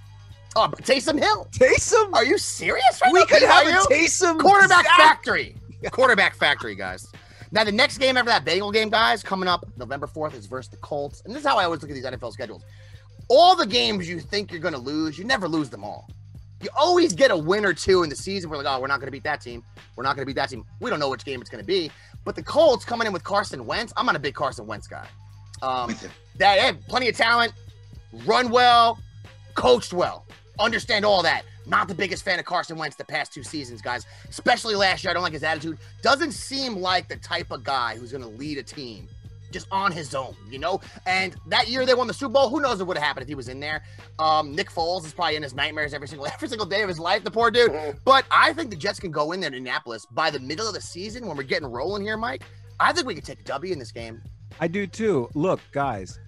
[0.56, 1.46] Oh, but Taysom Hill.
[1.52, 2.12] Taysom.
[2.14, 3.26] Are you serious right we now?
[3.26, 3.70] could have a?
[3.94, 5.54] Taysom quarterback factory.
[5.92, 7.06] Quarterback factory, guys.
[7.50, 10.70] Now the next game after that Bengal game, guys, coming up November fourth is versus
[10.70, 12.62] the Colts, and this is how I always look at these NFL schedules.
[13.28, 16.08] All the games you think you're going to lose, you never lose them all.
[16.62, 18.50] You always get a win or two in the season.
[18.50, 19.62] We're like, oh, we're not going to beat that team.
[19.94, 20.64] We're not going to beat that team.
[20.80, 21.90] We don't know which game it's going to be.
[22.24, 23.92] But the Colts coming in with Carson Wentz.
[23.96, 25.06] I'm not a big Carson Wentz guy.
[25.62, 25.94] Um,
[26.38, 27.52] that plenty of talent,
[28.24, 28.98] run well,
[29.54, 30.26] coached well,
[30.58, 31.42] understand all that.
[31.68, 34.06] Not the biggest fan of Carson Wentz the past two seasons, guys.
[34.28, 35.10] Especially last year.
[35.10, 35.78] I don't like his attitude.
[36.02, 39.06] Doesn't seem like the type of guy who's going to lead a team
[39.50, 40.80] just on his own, you know?
[41.06, 42.48] And that year they won the Super Bowl.
[42.48, 43.82] Who knows what would have happened if he was in there?
[44.18, 46.98] Um, Nick Foles is probably in his nightmares every single every single day of his
[46.98, 47.72] life, the poor dude.
[48.04, 50.74] But I think the Jets can go in there in Indianapolis by the middle of
[50.74, 52.42] the season when we're getting rolling here, Mike.
[52.80, 54.22] I think we could take a W in this game.
[54.60, 55.28] I do too.
[55.34, 56.18] Look, guys,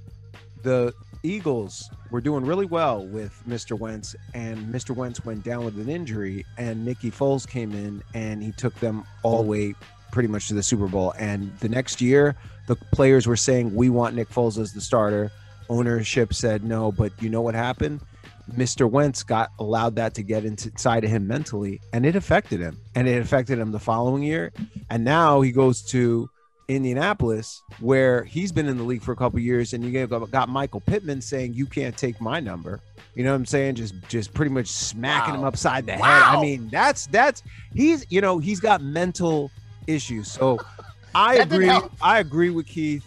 [0.63, 3.79] the Eagles were doing really well with Mr.
[3.79, 4.95] Wentz, and Mr.
[4.95, 9.05] Wentz went down with an injury, and Nicky Foles came in and he took them
[9.23, 9.75] all the way
[10.13, 11.13] pretty much to the Super Bowl.
[11.19, 15.31] And the next year, the players were saying, We want Nick Foles as the starter.
[15.69, 18.01] Ownership said no, but you know what happened?
[18.57, 18.91] Mr.
[18.91, 22.77] Wentz got allowed that to get inside of him mentally, and it affected him.
[22.97, 24.53] And it affected him the following year.
[24.89, 26.29] And now he goes to
[26.71, 30.49] Indianapolis, where he's been in the league for a couple years, and you got, got
[30.49, 32.81] Michael Pittman saying you can't take my number.
[33.15, 33.75] You know what I'm saying?
[33.75, 36.03] Just just pretty much smacking him upside the head.
[36.03, 37.43] I mean, that's that's
[37.75, 39.51] he's you know he's got mental
[39.87, 40.31] issues.
[40.31, 40.61] So
[41.15, 41.71] I agree.
[42.01, 43.05] I agree with Keith.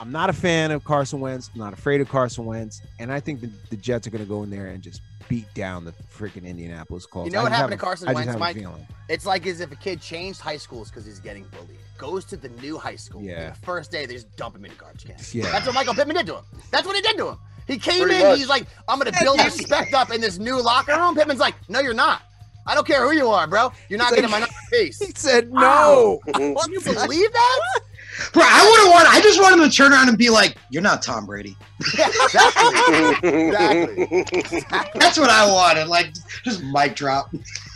[0.00, 1.50] I'm not a fan of Carson Wentz.
[1.54, 4.28] I'm not afraid of Carson Wentz, and I think the, the Jets are going to
[4.28, 7.26] go in there and just beat down the freaking Indianapolis Colts.
[7.26, 8.56] You know I what happened to a- Carson I just Wentz, have a Mike?
[8.56, 8.86] feeling.
[9.08, 11.78] It's like as if a kid changed high schools because he's getting bullied.
[11.96, 13.22] Goes to the new high school.
[13.22, 13.50] Yeah.
[13.50, 15.14] The first day, they just dump him in the garbage can.
[15.32, 15.50] Yeah.
[15.52, 16.44] That's what Michael Pittman did to him.
[16.70, 17.38] That's what he did to him.
[17.66, 18.38] He came Pretty in, much.
[18.38, 21.14] he's like, I'm going to build respect up in this new locker room.
[21.14, 22.20] Pittman's like, no, you're not.
[22.66, 23.72] I don't care who you are, bro.
[23.88, 24.98] You're not He's getting like- my number piece.
[24.98, 26.18] He said no.
[26.34, 27.60] Can you believe that?
[28.32, 29.08] Bro, I would have wanted.
[29.18, 31.56] I just wanted him to turn around and be like, "You're not Tom Brady."
[31.98, 33.28] Yeah, exactly.
[33.28, 34.64] Exactly.
[34.94, 35.88] That's what I wanted.
[35.88, 36.12] Like,
[36.44, 37.30] just mic drop.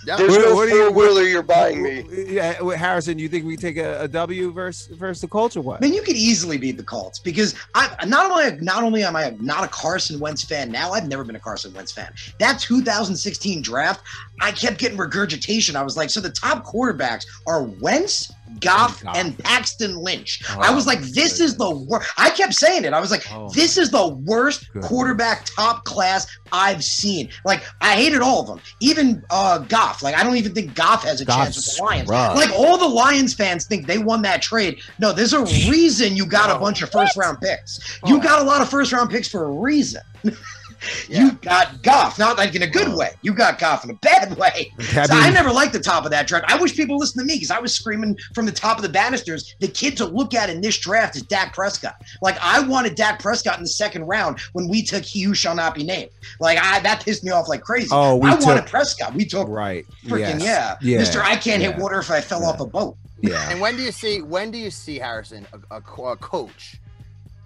[0.06, 0.16] Yeah.
[0.16, 2.04] There's What- no what do you- four wheeler you're buying me.
[2.28, 5.60] Yeah, wait, Harrison, you think we take a, a W versus versus the Colts or
[5.60, 5.78] what?
[5.82, 9.16] I mean, you could easily beat the Colts because I not only not only am
[9.16, 12.12] I not a Carson Wentz fan now, I've never been a Carson Wentz fan.
[12.38, 14.02] That 2016 draft,
[14.40, 15.76] I kept getting regurgitation.
[15.76, 19.16] I was like, so the top quarterbacks are Wentz, Goff, Goff.
[19.16, 20.42] and Paxton Lynch.
[20.50, 22.10] Oh, I was like, this is the worst.
[22.16, 22.92] I kept saying it.
[22.92, 24.82] I was like, Oh, this is the worst Good.
[24.82, 27.28] quarterback top class I've seen.
[27.44, 30.02] Like, I hated all of them, even uh, Goff.
[30.02, 32.06] Like, I don't even think Goff has a chance with the Lions.
[32.08, 32.36] scrub.
[32.36, 34.80] Like all the Lions fans think they won that trade.
[34.98, 38.00] No, there's a reason you got a bunch of first round picks.
[38.06, 38.20] You Oh.
[38.20, 40.00] got a lot of first round picks for a reason.
[41.08, 41.24] Yeah.
[41.24, 43.12] You got Goff, not like in a good way.
[43.22, 44.72] You got Goff in a bad way.
[44.78, 46.44] I So I never liked the top of that draft.
[46.48, 48.88] I wish people listened to me because I was screaming from the top of the
[48.88, 49.54] banisters.
[49.60, 51.96] The kid to look at in this draft is Dak Prescott.
[52.20, 55.54] Like I wanted Dak Prescott in the second round when we took he who shall
[55.54, 56.10] not be named.
[56.40, 57.88] Like I that pissed me off like crazy.
[57.90, 59.14] Oh, we I took- wanted Prescott.
[59.14, 59.86] We took right.
[60.04, 60.78] freaking yes.
[60.82, 60.98] yeah.
[60.98, 61.22] Mr.
[61.22, 62.48] I can't hit water if I fell yeah.
[62.48, 62.96] off a boat.
[63.20, 63.50] Yeah.
[63.50, 66.76] And when do you see when do you see Harrison a, a, a coach?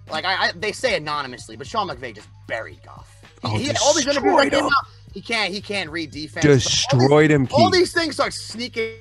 [0.09, 3.12] Like I, I, they say anonymously, but Sean McVay just buried Goff.
[3.43, 4.89] He, Oh, he had all these interviews like destroyed this now.
[5.13, 6.45] He can't he can't read defense.
[6.45, 7.79] All these- Destroyed him, All Keith.
[7.79, 8.93] these things start sneaking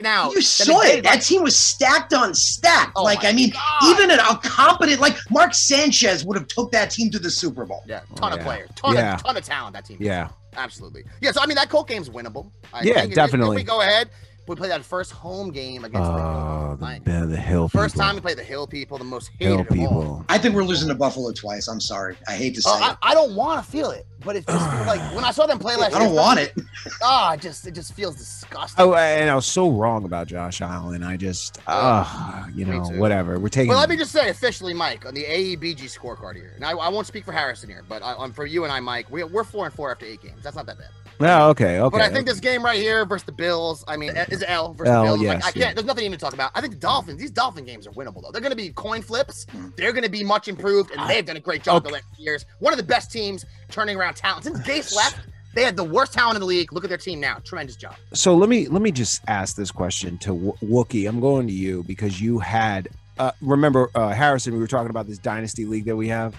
[0.00, 0.28] now.
[0.28, 0.94] You Then saw it.
[0.96, 2.92] did, That team was stacked on stacked.
[2.94, 3.84] Oh like I mean, God.
[3.90, 7.64] even a, a competent like Mark Sanchez would have took that team to the Super
[7.66, 7.82] Bowl.
[7.86, 8.44] yeah, ton Oh, of yeah.
[8.44, 9.14] players, ton Yeah.
[9.14, 9.74] of ton of talent.
[9.74, 9.96] That team.
[10.00, 10.28] Yeah.
[10.56, 11.04] Absolutely.
[11.20, 11.32] Yeah.
[11.32, 12.50] So I mean, that Colt game's winnable.
[12.72, 13.56] I Yeah, think if- if definitely.
[13.56, 14.10] we go ahead,
[14.48, 16.26] we played that first home game against the Hill.
[16.26, 18.06] Oh, the, the, the hill First people.
[18.06, 19.74] time we played the Hill people, the most hated hill of all.
[19.76, 20.24] people.
[20.28, 21.68] I think we're losing to Buffalo twice.
[21.68, 22.16] I'm sorry.
[22.28, 22.98] I hate to say Oh, I, it.
[23.02, 25.58] I don't want to feel it, but it just feels like when I saw them
[25.58, 26.54] play last I don't want it.
[27.02, 28.82] Ah, it just it just feels disgusting.
[28.84, 31.02] Oh, and I was so wrong about Josh Allen.
[31.02, 33.38] I just, uh, you know, whatever.
[33.38, 33.68] We're taking.
[33.70, 36.88] Well, let me just say officially, Mike, on the AEBG scorecard here, and I, I
[36.88, 39.44] won't speak for Harrison here, but I, um, for you and I, Mike, we, we're
[39.44, 40.42] four and four after eight games.
[40.42, 40.88] That's not that bad.
[41.20, 41.98] No, okay, okay.
[41.98, 44.92] But I think this game right here versus the Bills, I mean, is L versus
[44.92, 45.22] L, Bills?
[45.22, 45.74] yes, like, I can't.
[45.74, 46.52] There's nothing even to talk about.
[46.54, 47.20] I think the Dolphins.
[47.20, 48.30] These Dolphin games are winnable though.
[48.30, 49.46] They're going to be coin flips.
[49.46, 49.76] Mm.
[49.76, 52.44] They're going to be much improved, and they've done a great job the last years.
[52.60, 55.18] One of the best teams turning around talent since Gase left.
[55.54, 56.72] They had the worst talent in the league.
[56.72, 57.38] Look at their team now.
[57.42, 57.96] Tremendous job.
[58.12, 61.08] so let me let me just ask this question to w- Wookie.
[61.08, 64.52] I'm going to you because you had uh, remember uh, Harrison.
[64.54, 66.36] We were talking about this dynasty league that we have.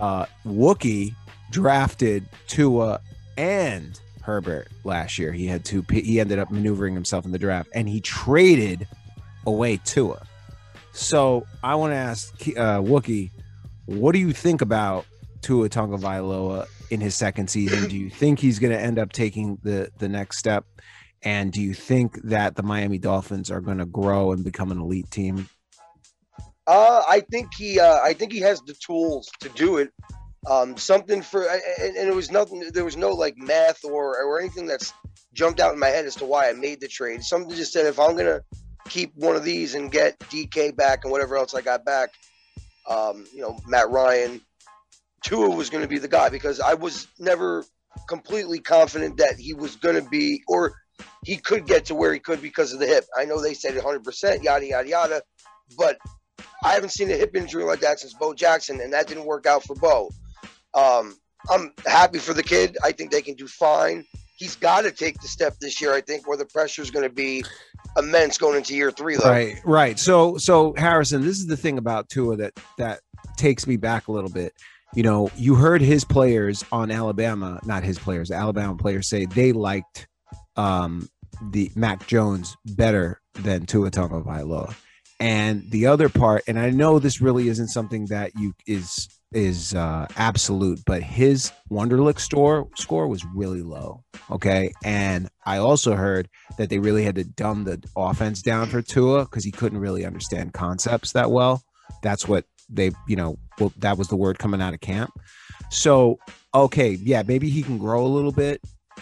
[0.00, 1.14] Uh, Wookie
[1.50, 3.00] drafted Tua
[3.36, 5.32] and Herbert last year.
[5.32, 5.84] He had two.
[5.90, 8.86] He ended up maneuvering himself in the draft, and he traded
[9.46, 10.26] away Tua.
[10.92, 13.30] So I want to ask uh, Wookie,
[13.86, 15.06] what do you think about
[15.40, 17.88] Tua Tagovailoa in his second season?
[17.88, 20.64] Do you think he's going to end up taking the the next step?
[21.24, 24.80] And do you think that the Miami Dolphins are going to grow and become an
[24.80, 25.48] elite team?
[26.66, 29.92] Uh, I think he, uh, I think he has the tools to do it.
[30.48, 32.68] Um, something for, and, and it was nothing.
[32.74, 34.92] There was no like math or or anything that's
[35.32, 37.22] jumped out in my head as to why I made the trade.
[37.22, 38.40] Something just said if I'm gonna
[38.88, 42.10] keep one of these and get DK back and whatever else I got back,
[42.88, 44.40] um, you know, Matt Ryan,
[45.22, 47.64] Tua was going to be the guy because I was never
[48.08, 50.74] completely confident that he was going to be or
[51.24, 53.04] he could get to where he could because of the hip.
[53.16, 55.22] I know they said 100%, yada, yada, yada,
[55.76, 55.98] but
[56.64, 59.46] I haven't seen a hip injury like that since Bo Jackson, and that didn't work
[59.46, 60.10] out for Bo.
[60.74, 61.16] Um,
[61.50, 62.76] I'm happy for the kid.
[62.84, 64.04] I think they can do fine.
[64.36, 67.08] He's got to take the step this year, I think, where the pressure is going
[67.08, 67.44] to be
[67.96, 69.30] immense going into year three, though.
[69.30, 69.98] Right, right.
[69.98, 73.00] So, so Harrison, this is the thing about Tua that that
[73.36, 74.54] takes me back a little bit.
[74.94, 79.52] You know, you heard his players on Alabama, not his players, Alabama players say they
[79.52, 80.06] liked
[80.56, 81.08] um,
[81.50, 84.74] the Mac Jones better than Tua Tagovailoa.
[85.18, 89.74] And the other part, and I know this really isn't something that you is is
[89.74, 94.02] uh, absolute, but his Wonderlic store score was really low.
[94.30, 98.82] Okay, and I also heard that they really had to dumb the offense down for
[98.82, 101.62] Tua because he couldn't really understand concepts that well.
[102.02, 105.10] That's what they, you know, well, that was the word coming out of camp.
[105.70, 106.18] So,
[106.54, 108.60] okay, yeah, maybe he can grow a little bit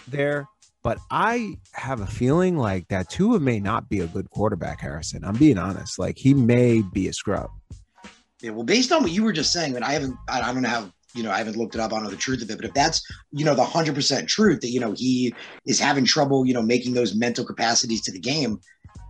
[0.08, 0.46] there,
[0.82, 5.24] but I have a feeling like that Tua may not be a good quarterback, Harrison.
[5.24, 5.98] I'm being honest.
[5.98, 7.50] Like he may be a scrub.
[8.42, 10.68] Yeah, well, based on what you were just saying, and I haven't, I, don't know
[10.68, 11.92] how, you know, I haven't looked it up.
[11.92, 14.28] I don't know the truth of it, but if that's, you know, the hundred percent
[14.28, 15.34] truth that you know he
[15.66, 18.60] is having trouble, you know, making those mental capacities to the game,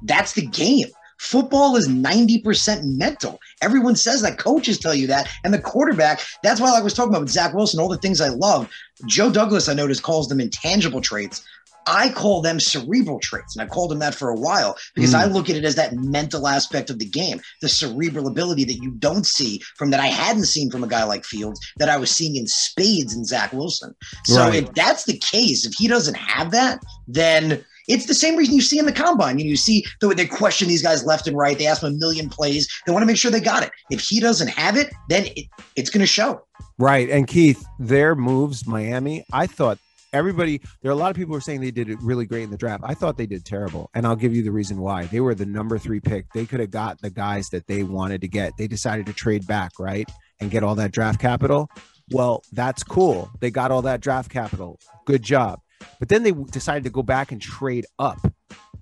[0.02, 0.88] that's the game.
[1.20, 3.38] Football is 90% mental.
[3.60, 4.38] Everyone says that.
[4.38, 5.28] Coaches tell you that.
[5.44, 8.22] And the quarterback, that's why I was talking about with Zach Wilson, all the things
[8.22, 8.70] I love.
[9.06, 11.46] Joe Douglas, I noticed, calls them intangible traits.
[11.90, 13.56] I call them cerebral traits.
[13.56, 15.34] And I called them that for a while because I hmm.
[15.34, 18.92] look at it as that mental aspect of the game, the cerebral ability that you
[18.92, 22.10] don't see from that I hadn't seen from a guy like Fields, that I was
[22.10, 23.94] seeing in spades in Zach Wilson.
[24.24, 24.54] So Right.
[24.62, 28.60] if that's the case, if he doesn't have that, then it's the same reason you
[28.60, 29.38] see in the combine.
[29.38, 31.58] You know, you see the way they question these guys left and right.
[31.58, 32.68] They ask them a million plays.
[32.86, 33.72] They want to make sure they got it.
[33.90, 36.42] If he doesn't have it, then it, it's going to show.
[36.78, 37.10] Right.
[37.10, 39.78] And Keith, their moves, Miami, I thought
[40.12, 42.42] everybody, there are a lot of people who are saying they did it really great
[42.42, 42.82] in the draft.
[42.86, 43.90] I thought they did terrible.
[43.94, 45.04] And I'll give you the reason why.
[45.04, 46.32] They were the number three pick.
[46.32, 48.52] They could have got the guys that they wanted to get.
[48.58, 50.10] They decided to trade back, right?
[50.40, 51.68] And get all that draft capital.
[52.10, 53.30] Well, that's cool.
[53.40, 54.80] They got all that draft capital.
[55.04, 55.60] Good job.
[55.98, 58.18] But then they decided to go back and trade up.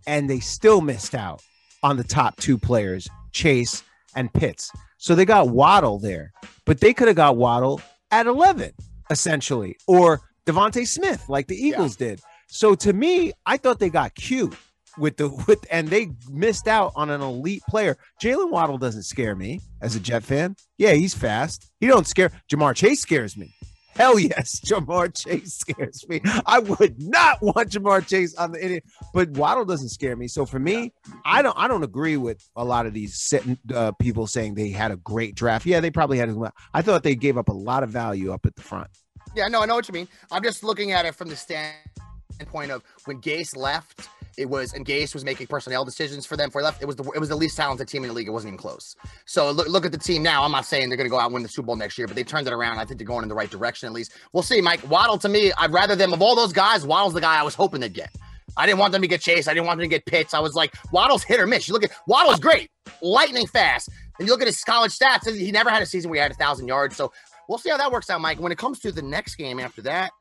[0.06, 1.42] And they still missed out
[1.82, 3.82] on the top two players, Chase
[4.16, 4.72] and Pitts.
[4.96, 6.32] So they got Waddle there,
[6.64, 8.72] but they could have got Waddle at 11,
[9.10, 12.20] essentially, or DeVonta Smith, like the Eagles did.
[12.46, 14.56] So to me, I thought they got cute
[14.96, 17.98] with the with, and they missed out on an elite player.
[18.22, 20.56] Jaylen Waddle doesn't scare me as a Jet fan.
[20.78, 21.70] Yeah, he's fast.
[21.80, 22.32] He don't scare.
[22.50, 23.54] Ja'Marr Chase scares me.
[23.94, 26.22] Hell yes, Ja'Marr Chase scares me.
[26.46, 28.82] I would not want Ja'Marr Chase on the Indian,
[29.12, 30.28] but Waddle doesn't scare me.
[30.28, 30.92] So for me,
[31.26, 34.70] I don't I don't agree with a lot of these sitting, uh, people saying they
[34.70, 35.66] had a great draft.
[35.66, 36.34] Yeah, they probably had.
[36.72, 38.88] I thought they gave up a lot of value up at the front.
[39.38, 40.08] Yeah, no, I know what you mean.
[40.32, 44.08] I'm just looking at it from the standpoint of when Gase left.
[44.36, 46.50] It was and Gase was making personnel decisions for them.
[46.50, 48.26] For left, it was the it was the least talented team in the league.
[48.26, 48.96] It wasn't even close.
[49.26, 50.42] So look look at the team now.
[50.42, 52.08] I'm not saying they're going to go out and win the Super Bowl next year,
[52.08, 52.78] but they turned it around.
[52.80, 54.12] I think they're going in the right direction at least.
[54.32, 55.18] We'll see, Mike Waddle.
[55.18, 56.84] To me, I'd rather them of all those guys.
[56.84, 58.10] Waddle's the guy I was hoping they'd get.
[58.56, 59.48] I didn't want them to get chased.
[59.48, 60.34] I didn't want them to get Pitts.
[60.34, 61.68] I was like, Waddle's hit or miss.
[61.68, 63.88] You look at Waddle's great, lightning fast.
[64.18, 66.32] And you look at his college stats, he never had a season where he had
[66.32, 66.96] a thousand yards.
[66.96, 67.12] So
[67.48, 68.40] we'll see how that works out, Mike.
[68.40, 70.12] When it comes to the next game after that,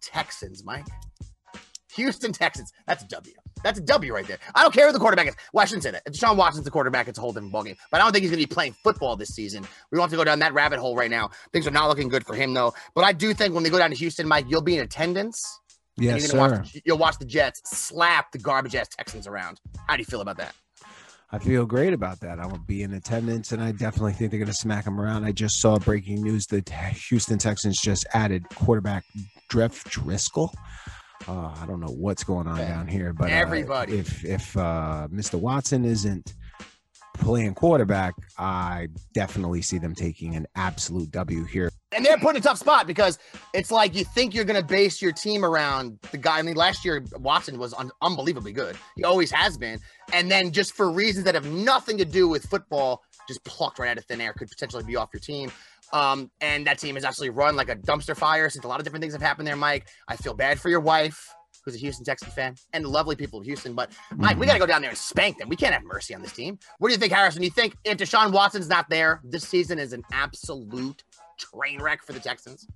[0.00, 0.86] Texans, Mike.
[1.94, 2.72] Houston Texans.
[2.86, 3.34] That's a W.
[3.62, 4.38] That's a W right there.
[4.54, 5.36] I don't care who the quarterback is.
[5.52, 6.02] Well, I shouldn't say that.
[6.06, 7.76] If Deshaun Watson's the quarterback, it's a whole different ballgame.
[7.90, 9.62] But I don't think he's going to be playing football this season.
[9.90, 11.30] We don't have to go down that rabbit hole right now.
[11.52, 12.74] Things are not looking good for him, though.
[12.94, 15.60] But I do think when they go down to Houston, Mike, you'll be in attendance.
[15.96, 16.38] Yes, you're sir.
[16.38, 19.60] Watch, you'll watch the Jets slap the garbage ass Texans around.
[19.86, 20.54] How do you feel about that?
[21.34, 22.38] I feel great about that.
[22.38, 25.24] I will be in attendance, and I definitely think they're going to smack them around.
[25.24, 26.68] I just saw breaking news that
[27.08, 29.04] Houston Texans just added quarterback
[29.50, 30.52] Jeff Driskel.
[31.26, 33.98] Uh, I don't know what's going on down here, but uh, Everybody.
[33.98, 35.40] if if uh, Mr.
[35.40, 36.34] Watson isn't
[37.14, 41.70] playing quarterback, I definitely see them taking an absolute W here.
[41.94, 43.18] And they're put in a tough spot because
[43.52, 46.38] it's like you think you're going to base your team around the guy.
[46.38, 48.76] I mean, last year Watson was un- unbelievably good.
[48.96, 49.78] He always has been.
[50.12, 53.90] And then just for reasons that have nothing to do with football, just plucked right
[53.90, 55.50] out of thin air, could potentially be off your team.
[55.92, 58.84] Um, and that team has actually run like a dumpster fire since a lot of
[58.84, 59.88] different things have happened there, Mike.
[60.08, 61.28] I feel bad for your wife,
[61.64, 63.74] who's a Houston Texan fan, and the lovely people of Houston.
[63.74, 65.48] But Mike, we got to go down there and spank them.
[65.48, 66.58] We can't have mercy on this team.
[66.78, 67.42] What do you think, Harrison?
[67.42, 71.04] You think if Deshaun Watson's not there, this season is an absolute
[71.38, 72.66] train wreck for the Texans?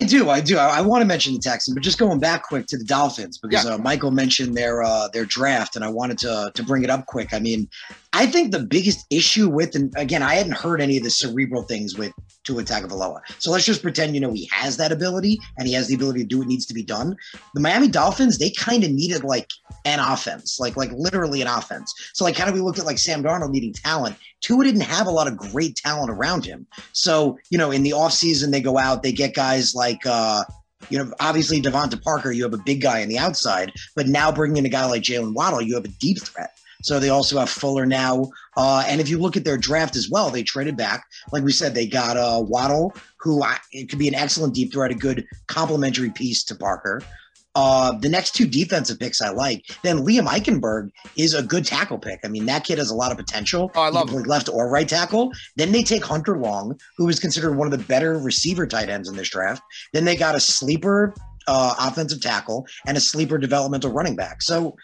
[0.00, 0.58] I do, I do.
[0.58, 3.38] I, I want to mention the Texans, but just going back quick to the Dolphins
[3.38, 6.90] because uh, Michael mentioned their uh, their draft, and I wanted to to bring it
[6.90, 7.32] up quick.
[7.32, 7.68] I mean,
[8.16, 11.64] I think the biggest issue with, and again, I hadn't heard any of the cerebral
[11.64, 12.12] things with
[12.44, 13.20] Tua Tagovailoa.
[13.38, 16.20] So let's just pretend, you know, he has that ability and he has the ability
[16.20, 17.14] to do what needs to be done.
[17.52, 19.50] The Miami Dolphins, they kind of needed like
[19.84, 21.92] an offense, like like literally an offense.
[22.14, 24.16] So like, kind of we looked at like Sam Darnold needing talent.
[24.40, 26.66] Tua didn't have a lot of great talent around him.
[26.92, 30.04] So you know, in the offseason, they go out, they get guys like.
[30.06, 30.44] uh
[30.90, 34.30] you know, obviously DeVante Parker, you have a big guy on the outside, but now
[34.30, 36.50] bringing in a guy like Jaylen Waddle, you have a deep threat.
[36.82, 38.30] So they also have Fuller now.
[38.56, 41.06] Uh, and if you look at their draft as well, they traded back.
[41.32, 44.72] Like we said, they got uh, Waddle, who I, it could be an excellent deep
[44.72, 47.02] threat, a good complementary piece to Parker.
[47.56, 49.64] Uh, the next two defensive picks I like.
[49.82, 52.20] Then Liam Eichenberg is a good tackle pick.
[52.22, 53.70] I mean, that kid has a lot of potential.
[53.74, 55.32] Oh, I love play left or right tackle.
[55.56, 59.08] Then they take Hunter Long, who is considered one of the better receiver tight ends
[59.08, 59.62] in this draft.
[59.94, 61.14] Then they got a sleeper
[61.48, 64.42] uh, offensive tackle and a sleeper developmental running back.
[64.42, 64.76] So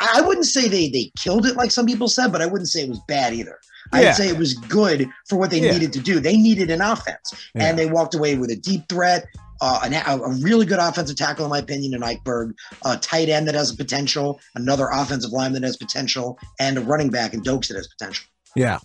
[0.00, 2.68] I I wouldn't say they they killed it like some people said, but I wouldn't
[2.68, 3.58] say it was bad either.
[3.94, 4.00] Yeah.
[4.00, 5.70] I'd say it was good for what they Yeah.
[5.72, 6.18] needed to do.
[6.18, 7.66] They needed an offense, Yeah.
[7.66, 9.26] and they walked away with a deep threat,
[9.60, 12.54] uh, an, a, really good offensive tackle, in my opinion, in Eichberg,
[12.84, 17.10] a tight end that has potential, another offensive lineman that has potential, and a running
[17.10, 18.26] back in Doaks that has potential.
[18.54, 18.78] Yeah,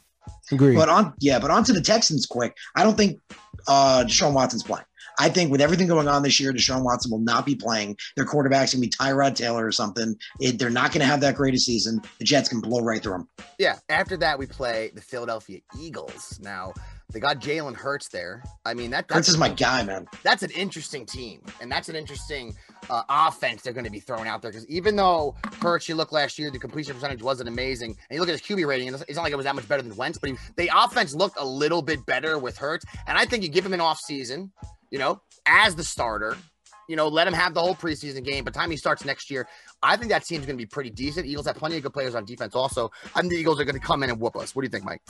[0.51, 0.76] agree.
[0.76, 2.55] But on yeah, but onto the Texans quick.
[2.76, 3.19] I don't think
[3.67, 4.86] uh Deshaun Watson's playing.
[5.22, 7.95] I think with everything going on this year, Deshaun Watson will not be playing.
[8.15, 10.15] Their quarterback's gonna be Tyrod Taylor or something.
[10.39, 12.01] It, they're not gonna have that great a season.
[12.17, 13.30] The Jets can blow right through them.
[13.59, 13.76] Yeah.
[13.89, 16.39] After that, we play the Philadelphia Eagles.
[16.41, 16.74] Now
[17.13, 18.43] they got Jalen Hurts there.
[18.65, 20.07] I mean that Hurts that's is my guy, man.
[20.24, 22.55] that's an interesting team, and that's an interesting
[22.89, 24.49] uh, offense they're going to be throwing out there.
[24.49, 28.19] Because even though Hurts, you look last year, the completion percentage wasn't amazing, and you
[28.19, 29.95] look at his QB rating, it's it's not like it was that much better than
[29.95, 32.86] Wentz, but he, the offense looked a little bit better with Hurts.
[33.05, 34.51] And I think you give him an off season,
[34.92, 36.38] you know, as the starter.
[36.88, 38.44] You know, let him have the whole preseason game.
[38.44, 39.48] By the time he starts next year,
[39.82, 41.26] I think that team's going to be pretty decent.
[41.26, 42.54] Eagles have plenty of good players on defense.
[42.54, 44.54] Also, I think the Eagles are going to come in and whoop us.
[44.54, 45.02] What do you think, Mike?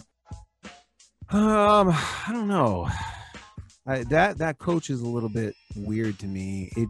[1.32, 2.88] Um, I don't know.
[3.88, 6.72] I, that that coach is a little bit weird to me.
[6.76, 6.90] It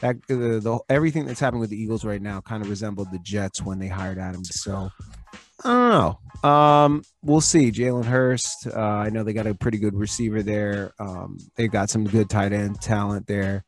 [0.00, 3.18] that the, the everything that's happening with the Eagles right now kind of resembled the
[3.20, 4.44] Jets when they hired Adam.
[4.44, 4.90] So
[5.66, 5.90] I don't
[6.44, 6.48] know.
[6.48, 7.72] Um, we'll see.
[7.72, 8.66] Jalen Hurts.
[8.66, 10.92] Uh, I know they got a pretty good receiver there.
[11.00, 13.64] Um, they got some good tight end talent there.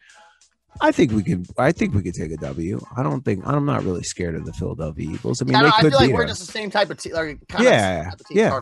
[0.80, 1.46] I think we could.
[1.58, 2.80] I think we could take a W.
[2.96, 3.44] I don't think.
[3.44, 5.42] I'm not really scared of the Philadelphia Eagles.
[5.42, 6.30] I mean, I, they don't- I could feel like we're us.
[6.30, 7.14] just the same type of team.
[7.14, 8.36] Like, Yeah, of type of team.
[8.38, 8.60] yeah.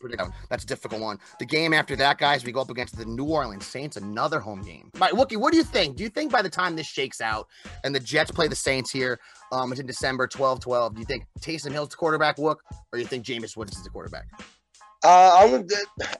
[0.00, 0.38] Predict that one.
[0.48, 1.18] That's a difficult one.
[1.38, 4.62] The game after that, guys, we go up against the New Orleans Saints, another home
[4.62, 4.90] game.
[4.98, 5.96] Right, Wookie, what do you think?
[5.96, 7.48] Do you think by the time this shakes out
[7.84, 9.18] and the Jets play the Saints here,
[9.52, 12.56] um, it's in December 12 12, do you think Taysom Hill's the quarterback, Wook,
[12.92, 14.26] or you think Jameis Woods is the quarterback?
[15.04, 15.54] Uh, I'm,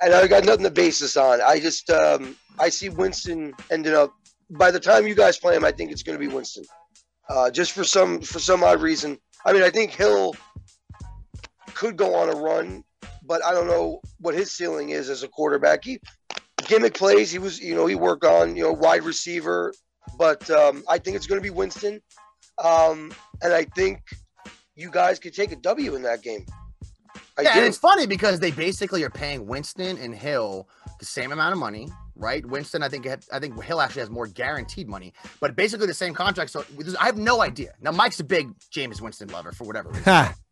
[0.02, 1.40] and I got nothing to base this on.
[1.40, 4.14] I just um, I see Winston ending up.
[4.50, 6.64] By the time you guys play him, I think it's going to be Winston.
[7.28, 9.18] Uh, just for some for some odd reason.
[9.44, 10.34] I mean, I think Hill
[11.74, 12.84] could go on a run,
[13.26, 15.84] but I don't know what his ceiling is as a quarterback.
[15.84, 16.00] He
[16.66, 17.30] gimmick plays.
[17.30, 19.72] He was, you know, he worked on you know wide receiver,
[20.18, 22.00] but um, I think it's going to be Winston,
[22.62, 23.12] um,
[23.42, 24.00] and I think
[24.74, 26.46] you guys could take a W in that game.
[27.38, 27.58] I yeah, do.
[27.58, 30.68] and it's funny because they basically are paying Winston and Hill
[30.98, 31.88] the same amount of money.
[32.14, 32.44] right?
[32.46, 36.14] Winston, I think I think Hill actually has more guaranteed money, but basically the same
[36.14, 36.50] contract.
[36.50, 36.64] So
[36.98, 37.74] I have no idea.
[37.80, 40.04] Now Mike's a big Jameis Winston lover for whatever reason.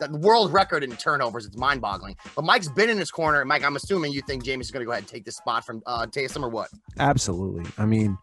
[0.00, 1.46] The world record in turnovers.
[1.46, 2.16] It's mind boggling.
[2.36, 3.44] But Mike's been in his corner.
[3.44, 5.64] Mike, I'm assuming you think James is going to go ahead and take this spot
[5.64, 6.68] from uh, Taysom or what?
[6.98, 7.70] Absolutely.
[7.78, 8.16] I mean,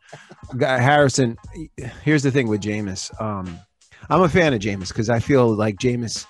[0.60, 1.38] Harrison.
[2.04, 3.10] Here's the thing with Jameis.
[3.22, 3.60] Um,
[4.10, 6.26] I'm a fan of Jameis because I feel like Jameis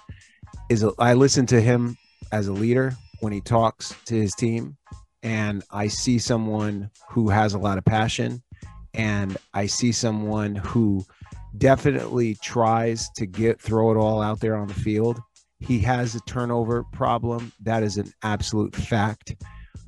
[0.70, 0.84] is.
[0.84, 1.98] A, I listen to him
[2.32, 4.78] as a leader when he talks to his team,
[5.24, 8.42] and I see someone who has a lot of passion,
[8.94, 11.06] and I see someone who
[11.58, 15.22] definitely tries to get throw it all out there on the field.
[15.60, 17.52] He has a turnover problem.
[17.62, 19.36] That is an absolute fact.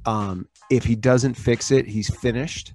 [0.06, 2.74] Um, if he doesn't fix it, he's finished.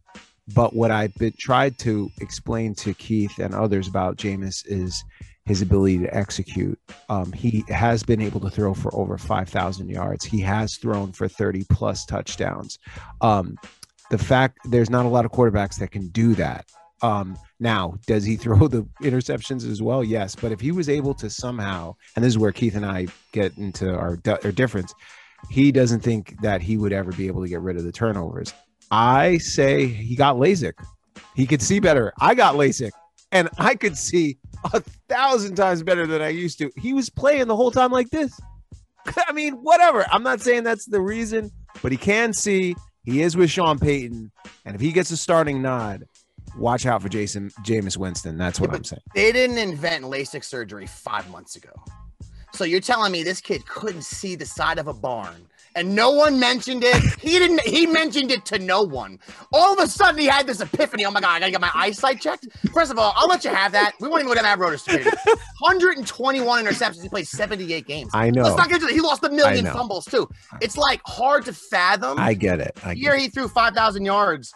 [0.54, 5.02] But what I've been tried to explain to Keith and others about Jameis is
[5.44, 6.78] his ability to execute.
[7.08, 10.24] Um, he has been able to throw for over 5,000 yards.
[10.24, 12.78] He has thrown for 30 plus touchdowns.
[13.20, 13.56] Um,
[14.10, 16.66] the fact there's not a lot of quarterbacks that can do that.
[17.02, 20.02] Um, now, does he throw the interceptions as well?
[20.02, 20.34] Yes.
[20.34, 23.56] But if he was able to somehow, and this is where Keith and I get
[23.58, 24.94] into our, our difference,
[25.50, 28.54] he doesn't think that he would ever be able to get rid of the turnovers.
[28.90, 30.74] I say he got LASIK.
[31.34, 32.12] He could see better.
[32.20, 32.92] I got LASIK
[33.32, 34.38] and I could see
[34.72, 36.70] a thousand times better than I used to.
[36.76, 38.38] He was playing the whole time like this.
[39.26, 40.06] I mean, whatever.
[40.12, 41.50] I'm not saying that's the reason,
[41.82, 42.76] but he can see.
[43.04, 44.30] He is with Sean Payton,
[44.64, 46.04] and if he gets a starting nod,
[46.56, 48.38] watch out for Jason Jameis Winston.
[48.38, 49.02] That's what Yeah, I'm saying.
[49.14, 51.70] They didn't invent LASIK surgery five months ago.
[52.52, 56.10] So you're telling me this kid couldn't see the side of a barn and no
[56.10, 57.02] one mentioned it?
[57.22, 59.20] He didn't, he mentioned it to no one.
[59.52, 61.04] All of a sudden he had this epiphany.
[61.04, 62.48] Oh my God, I gotta get my eyesight checked.
[62.74, 63.92] First of all, I'll let you have that.
[64.00, 65.16] We won't even go down that road of stupidity.
[65.60, 67.02] 121 interceptions.
[67.02, 68.10] He played 78 games.
[68.12, 68.42] I know.
[68.42, 68.92] Let's not get into that.
[68.92, 70.28] He lost a million fumbles too.
[70.60, 72.18] It's like hard to fathom.
[72.18, 72.76] I get it.
[72.84, 73.20] I get it.
[73.20, 74.52] he threw 5,000 yards.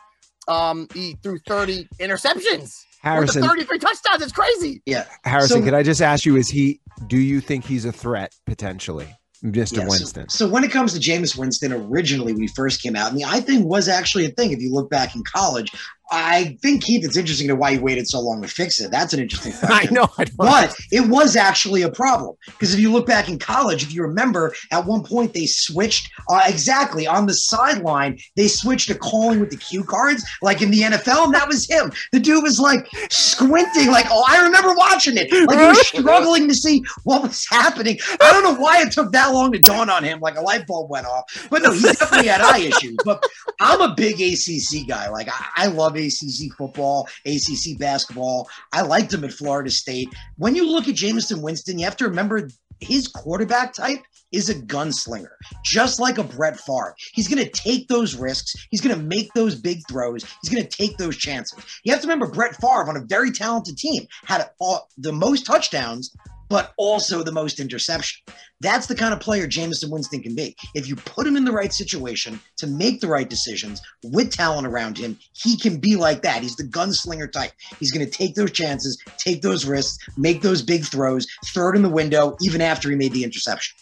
[0.48, 2.82] Um, he threw 30 interceptions.
[3.02, 4.22] Harrison, 33 touchdowns.
[4.22, 4.82] It's crazy.
[4.86, 5.04] Yeah.
[5.24, 8.34] Harrison, So- could I just ask you, is he do you think he's a threat
[8.46, 9.08] potentially?
[9.44, 9.76] Mr.
[9.78, 10.28] Yeah, Winston.
[10.30, 13.24] So, when it comes to Jameis Winston, originally when he first came out, and the
[13.26, 14.50] eye thing was actually a thing.
[14.50, 15.70] If you look back in college,
[16.10, 18.90] I think Keith, it's interesting to why he waited so long to fix it.
[18.90, 20.08] That's an interesting I know.
[20.18, 23.92] I But it was actually a problem because if you look back in college, if
[23.92, 28.18] you remember, at one point they switched uh, exactly on the sideline.
[28.36, 31.68] They switched to calling with the cue cards, like in the NFL, and that was
[31.68, 31.90] him.
[32.12, 36.46] The dude was like squinting, like, "Oh, I remember watching it." Like he was struggling
[36.48, 37.98] to see what was happening.
[38.20, 40.20] I don't know why it took that long to dawn on him.
[40.20, 41.48] Like a light bulb went off.
[41.50, 42.96] But no, he definitely had eye issues.
[43.04, 43.22] But
[43.60, 45.08] I'm a big ACC guy.
[45.08, 48.48] Like I, I love ACC football, ACC basketball.
[48.72, 50.08] I liked him at Florida State.
[50.36, 52.48] When you look at Jameson Winston, you have to remember
[52.80, 54.00] his quarterback type
[54.32, 55.34] is a gunslinger,
[55.64, 56.94] just like a Brett Favre.
[57.12, 58.54] He's going to take those risks.
[58.70, 60.24] He's going to make those big throws.
[60.42, 61.58] He's going to take those chances.
[61.84, 65.46] You have to remember Brett Favre on a very talented team had all, the most
[65.46, 66.14] touchdowns,
[66.48, 68.22] but also the most interception.
[68.60, 70.56] That's the kind of player Jameson Winston can be.
[70.74, 74.66] If you put him in the right situation to make the right decisions with talent
[74.66, 76.42] around him, he can be like that.
[76.42, 77.52] He's the gunslinger type.
[77.78, 81.76] He's going to take those chances, take those risks, make those big throws, throw it
[81.76, 83.76] in the window, even after he made the interception.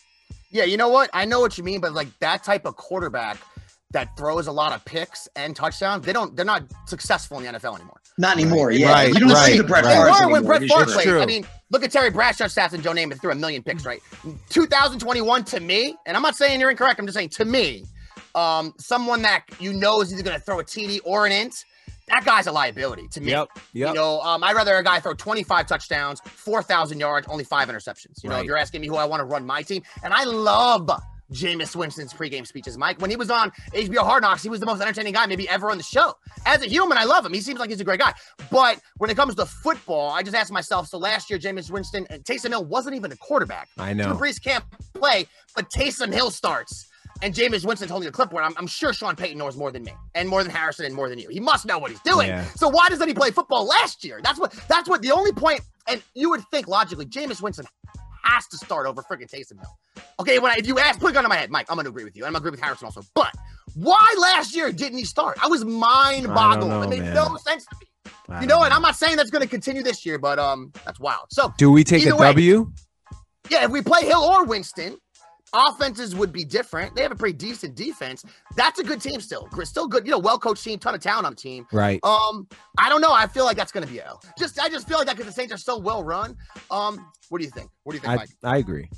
[0.50, 1.10] Yeah, you know what?
[1.12, 3.38] I know what you mean, but like that type of quarterback
[3.94, 7.58] that throws a lot of picks and touchdowns, they don't they're not successful in the
[7.58, 8.00] NFL anymore.
[8.16, 8.70] Not anymore.
[8.70, 10.04] Yeah, Right, you don't see the Brett right.
[10.04, 11.04] They Favre when Brett It is Favre played.
[11.06, 11.20] true.
[11.22, 14.00] I mean, look at Terry Bradshaw stats and Joe Namath threw a million picks, right?
[14.50, 17.00] 2021 to me, and I'm not saying you're incorrect.
[17.00, 17.84] I'm just saying to me,
[18.34, 21.64] um, someone that you know is either going to throw a TD or an int,
[22.08, 23.30] that guy's a liability to me.
[23.30, 23.48] Yep.
[23.72, 23.88] Yep.
[23.88, 28.22] You know, um, I'd rather a guy throw 25 touchdowns, 4,000 yards, only five interceptions.
[28.22, 30.24] You know, if you're asking me who I want to run my team, and I
[30.24, 30.90] love
[31.32, 33.00] Jameis Winston's pregame speeches, Mike.
[33.00, 35.70] When he was on HBO Hard Knocks, he was the most entertaining guy maybe ever
[35.70, 36.14] on the show.
[36.46, 37.32] As a human, I love him.
[37.32, 38.12] He seems like he's a great guy.
[38.50, 40.86] But when it comes to football, I just ask myself.
[40.88, 43.68] So last year, Jameis Winston and Taysom Hill wasn't even a quarterback.
[43.78, 44.14] I Drew know.
[44.14, 46.90] Brees can't play, but Taysom Hill starts.
[47.22, 48.42] And Jameis Winston's holding the clipboard.
[48.44, 51.08] I'm, I'm sure Sean Payton knows more than me, and more than Harrison, and more
[51.08, 51.28] than you.
[51.28, 52.26] He must know what he's doing.
[52.28, 52.44] Yeah.
[52.56, 54.20] So why doesn't he play football last year?
[54.22, 54.52] That's what.
[54.68, 55.60] That's what the only point.
[55.88, 57.66] And you would think logically, Jameis Winston
[58.24, 60.04] has to start over freaking Taysom Hill.
[60.20, 61.88] Okay, when I, if you ask, put a gun on my head, Mike, I'm gonna
[61.88, 62.24] agree with you.
[62.24, 63.02] and I'm gonna agree with Harrison also.
[63.14, 63.32] But
[63.74, 65.38] why last year didn't he start?
[65.42, 66.84] I was mind boggled.
[66.84, 67.14] It made man.
[67.14, 67.86] no sense to me.
[68.28, 68.72] I You don't know what?
[68.72, 71.26] I'm not saying that's gonna continue this year, but um, that's wild.
[71.30, 72.28] So Do we take a way.
[72.28, 72.72] W?
[73.50, 74.96] yeah, if we play Hill or Winston,
[75.54, 76.94] offenses would be different.
[76.94, 78.24] They have a pretty decent defense.
[78.56, 79.48] That's a good team still.
[79.64, 81.66] Still good, you know, well coached team, ton of talent on the team.
[81.72, 82.00] Right.
[82.02, 82.46] Um,
[82.78, 83.12] I don't know.
[83.12, 84.22] I feel like that's going to be a L.
[84.38, 86.36] Just, I just feel like that because the Saints are so well run.
[86.70, 87.70] Um, what do you think?
[87.84, 88.28] What do you think, I, Mike?
[88.42, 88.88] I agree.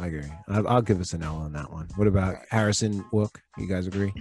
[0.00, 0.24] I agree.
[0.48, 1.86] I, I'll give us an L on that one.
[1.96, 3.36] What about Harrison Wook?
[3.58, 4.12] You guys agree?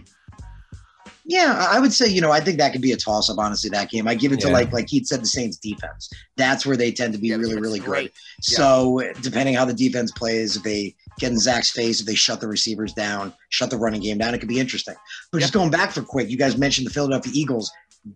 [1.28, 3.40] Yeah, I I would say, you know, I think that could be a toss up,
[3.40, 4.08] honestly, that game.
[4.08, 4.54] I give it to Yeah.
[4.54, 6.08] like like Keith said, the Saints defense.
[6.38, 8.14] That's where they tend to be Yeah, really, really is great.
[8.14, 8.14] great.
[8.48, 8.58] Yeah.
[8.58, 12.42] So depending how the defense plays, if they get in Zach's face, if they shut
[12.42, 14.96] the receivers down, shut the running game down, it could be interesting.
[15.32, 17.72] But just going back for quick, you guys mentioned the Philadelphia Eagles.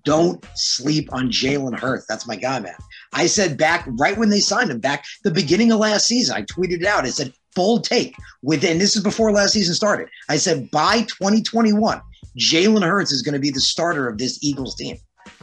[0.05, 2.05] Don't sleep on Jalen Hurts.
[2.07, 2.75] That's my guy, man.
[3.13, 6.43] I said back right when they signed him, back the beginning of last season, I
[6.43, 7.05] tweeted it out.
[7.05, 10.07] I said, bold take within this is before last season started.
[10.29, 12.01] I said by 2021,
[12.37, 14.97] Jalen Hurts is going to be the starter of this Eagles team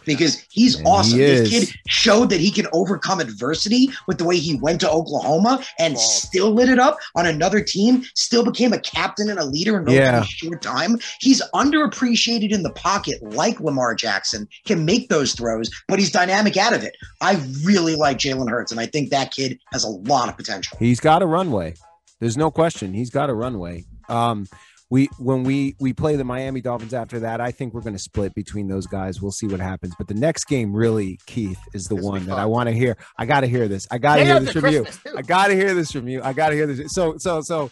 [0.07, 1.19] because he's And awesome.
[1.19, 1.51] he This is.
[1.51, 5.95] kid showed that he can overcome adversity with the way he went to Oklahoma and
[5.95, 6.01] Wow.
[6.01, 9.89] still lit it up on another team, still became a captain and a leader in
[9.89, 10.23] a Yeah.
[10.23, 10.97] short time.
[11.21, 16.57] He's underappreciated in the pocket like Lamar Jackson, can make those throws, but he's dynamic
[16.57, 16.95] out of it.
[17.21, 20.77] I really like Jalen Hurts, and I think that kid has a lot of potential.
[20.81, 21.75] He's got a runway.
[22.21, 22.95] There's no question.
[22.95, 23.85] He's got a runway.
[24.09, 24.47] Um,
[24.91, 28.03] we when we we play the Miami Dolphins after that, I think we're going to
[28.03, 29.21] split between those guys.
[29.21, 29.95] We'll see what happens.
[29.99, 32.39] But the next game, really, Keith, is the one that.
[32.39, 32.97] I want to hear.
[33.19, 33.89] I got to hear this.
[33.91, 34.87] I got to hear this from you.
[35.17, 36.23] I got to hear this from you.
[36.23, 36.93] I got to hear this.
[36.93, 37.71] So so so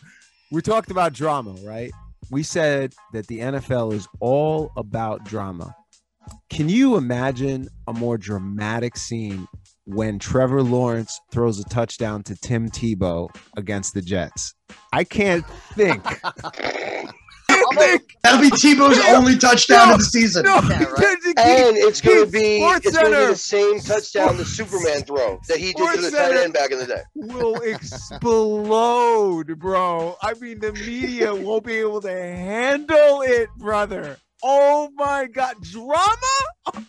[0.50, 1.92] we talked about drama, right?
[2.30, 5.74] We said that the NFL is all about drama.
[6.50, 9.46] Can you imagine a more dramatic scene
[9.86, 14.54] when Trevor Lawrence throws a touchdown to Tim Tebow against the Jets?
[14.92, 16.02] I can't think.
[18.22, 20.44] That'll be Tebow's only touchdown of the season.
[20.44, 21.16] No, Yeah, right.
[21.36, 25.02] And it's going to be Sports it's going to be the same touchdown the Superman
[25.02, 26.34] throw that he did to the Center.
[26.34, 27.02] tight end back in the day.
[27.14, 30.16] will explode, bro.
[30.22, 34.16] I mean, the media won't be able to handle it, brother.
[34.42, 36.06] Oh my god, drama?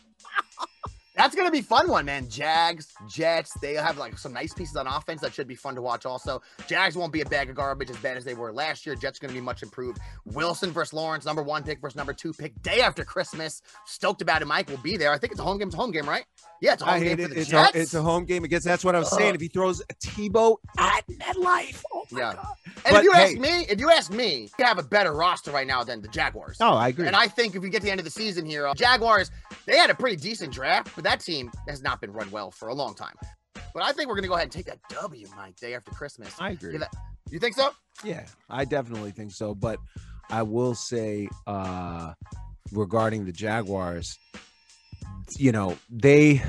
[1.15, 2.27] That's gonna be fun one, man.
[2.29, 5.81] Jags, Jets, they have like some nice pieces on offense that should be fun to
[5.81, 6.05] watch.
[6.05, 8.95] Also, Jags won't be a bag of garbage as bad as they were last year.
[8.95, 9.99] Jets gonna be much improved.
[10.25, 13.61] Wilson versus Lawrence, number one pick versus number two pick, day after Christmas.
[13.85, 14.45] Stoked about it.
[14.45, 15.11] Mike will be there.
[15.13, 15.67] I think it's a home game.
[15.69, 16.25] It's a home game, right?
[16.61, 17.35] Yeah, it's a home game hate for it.
[17.35, 17.75] the It's a, Jets.
[17.75, 18.65] it's a home game against.
[18.65, 19.35] That's what I was saying.
[19.35, 22.33] If he throws a Tebow at MetLife, oh my Yeah.
[22.33, 22.47] god.
[22.85, 25.13] and but if you hey- ask me, if you ask me, you have a better
[25.13, 26.59] roster right now than the Jaguars.
[26.59, 27.07] No, I agree.
[27.07, 29.31] And I think if we get to the end of the season here, uh, Jaguars,
[29.65, 32.67] they had a pretty decent draft, but that team has not been run well for
[32.69, 33.15] a long time.
[33.73, 35.91] But I think we're going to go ahead and take that W, Mike, day after
[35.91, 36.33] Christmas.
[36.39, 36.79] I agree.
[37.29, 37.71] You think so?
[38.03, 39.53] Yeah, I definitely think so.
[39.53, 39.79] But
[40.29, 42.13] I will say, uh,
[42.71, 44.17] regarding the Jaguars,
[45.37, 46.41] you know, they,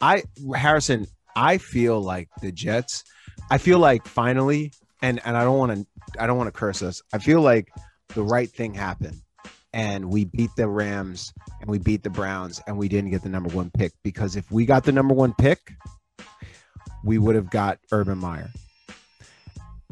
[0.00, 0.24] I,
[0.54, 3.04] Harrison, I feel like the Jets,
[3.50, 4.72] I feel like finally,
[5.02, 5.86] and, and I don't want to,
[6.22, 7.02] I don't want to curse us.
[7.12, 7.68] I feel like
[8.14, 9.20] the right thing happened
[9.72, 13.28] and we beat the Rams and we beat the Browns and we didn't get the
[13.28, 15.58] number one pick because if we got the number one pick,
[17.04, 18.50] we would have got Urban Meyer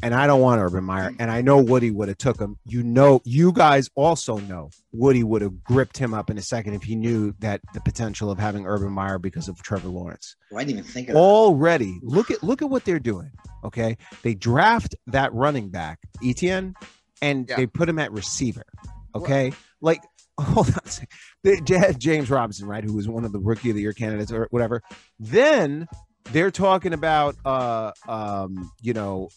[0.03, 1.11] and I don't want Urban Meyer.
[1.19, 2.57] And I know Woody would have took him.
[2.65, 6.73] You know, you guys also know Woody would have gripped him up in a second
[6.73, 10.35] if he knew that the potential of having Urban Meyer because of Trevor Lawrence.
[10.51, 11.19] Oh, I didn't even think of that.
[11.19, 13.31] Already, look at look at what they're doing.
[13.63, 16.73] Okay, they draft that running back Etienne,
[17.21, 17.57] and Yeah.
[17.57, 18.65] they put him at receiver.
[19.13, 20.01] Okay, like
[20.39, 21.99] hold on, a second.
[21.99, 24.81] James Robinson, right, who was one of the rookie of the year candidates or whatever.
[25.19, 25.87] Then
[26.31, 29.29] they're talking about, uh, um, you know,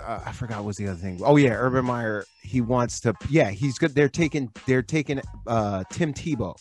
[0.00, 1.20] uh, I forgot what was the other thing.
[1.24, 2.24] Oh yeah, Urban Meyer.
[2.42, 3.14] He wants to.
[3.30, 3.94] Yeah, he's good.
[3.94, 4.50] They're taking.
[4.66, 6.56] They're taking uh, Tim Tebow.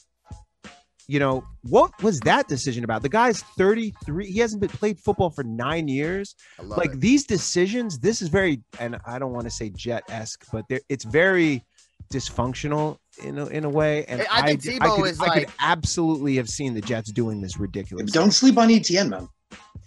[1.08, 3.02] You know what was that decision about?
[3.02, 4.32] The guy's 33.
[4.32, 6.36] He hasn't been played football for nine years.
[6.62, 7.02] Like it.
[7.02, 10.80] these decisions, this is very, and I don't want to say jet esque, but there,
[10.88, 11.66] it's very
[12.12, 14.06] dysfunctional in a, in a way.
[14.06, 17.42] And I think I, Tebow could, is I could absolutely have seen the Jets doing
[17.42, 18.12] this ridiculous.
[18.12, 19.28] Don't sleep on Etienne, man.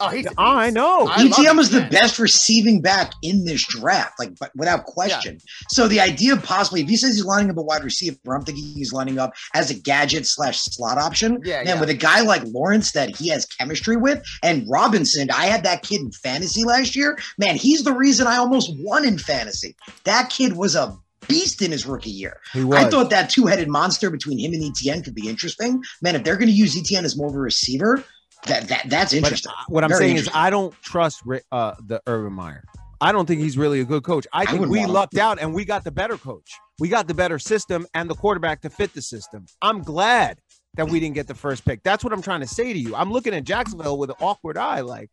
[0.01, 0.75] Oh, he's a I beast.
[0.75, 1.07] know.
[1.07, 1.91] I love Etienne was the Etienne.
[1.91, 5.39] best receiving back in this draft, like but without question.
[5.71, 8.43] So the idea of possibly, if he says he's lining up a wide receiver, I'm
[8.43, 11.41] thinking he's lining up as a gadget slash slot option.
[11.45, 11.81] Yeah, And yeah.
[11.81, 15.83] with a guy like Lawrence that he has chemistry with, and Robinson, I had that
[15.83, 17.17] kid in fantasy last year.
[17.39, 19.77] Man, he's the reason I almost won in fantasy.
[20.05, 20.95] That kid was a
[21.29, 22.41] beast in his rookie year.
[22.55, 25.83] I thought that two-headed monster between him and Etienne could be interesting.
[26.03, 28.05] Man, if they're going to use Etienne as more of a receiver,
[28.47, 29.53] that that that's But interesting.
[29.69, 30.31] what I'm Very saying is.
[30.35, 32.65] I don't trust uh, the Urban Meyer.
[33.01, 34.27] I don't think he's really a good coach.
[34.33, 36.51] I think wouldn't we lucked out and we got the better coach.
[36.79, 39.47] We got the better system and the quarterback to fit the system.
[39.61, 40.39] I'm glad
[40.77, 41.83] that we didn't get the first pick.
[41.83, 42.97] That's what I'm trying to say to you.
[42.97, 45.11] I'm looking at Jacksonville with an awkward eye, like,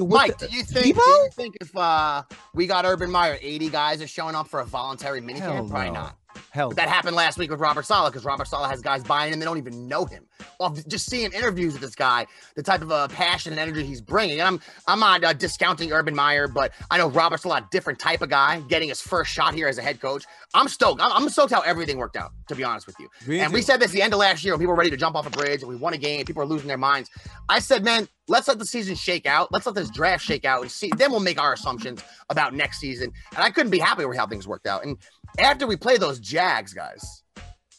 [0.00, 0.96] yo, what Mike, the- do you think?
[0.96, 2.22] Do you think if uh,
[2.54, 5.68] we got Urban Meyer, 80 guys are showing up for a voluntary minicamp?
[5.68, 5.92] Probably no.
[5.92, 6.16] not.
[6.50, 9.38] Hell, That happened last week with Robert Saleh because Robert Saleh has guys buying him.
[9.38, 10.26] They don't even know him.
[10.58, 12.26] Well, just seeing interviews with this guy,
[12.56, 14.40] the type of uh, passion and energy he's bringing.
[14.40, 17.98] And I'm I'm not uh, discounting Urban Meyer, but I know Robert's a lot different
[17.98, 20.24] type of guy, getting his first shot here as a head coach.
[20.54, 21.00] I'm stoked.
[21.00, 22.32] I'm, I'm stoked how everything worked out.
[22.48, 24.52] To be honest with you, Me and we said this the end of last year
[24.54, 26.24] when people were ready to jump off a bridge and we won a game.
[26.24, 27.10] People are losing their minds.
[27.48, 29.52] I said, man, let's let the season shake out.
[29.52, 30.90] Let's let this draft shake out and see.
[30.96, 33.12] Then we'll make our assumptions about next season.
[33.34, 34.84] And I couldn't be happier with how things worked out.
[34.84, 34.96] And
[35.40, 37.22] after we play those Jags, guys,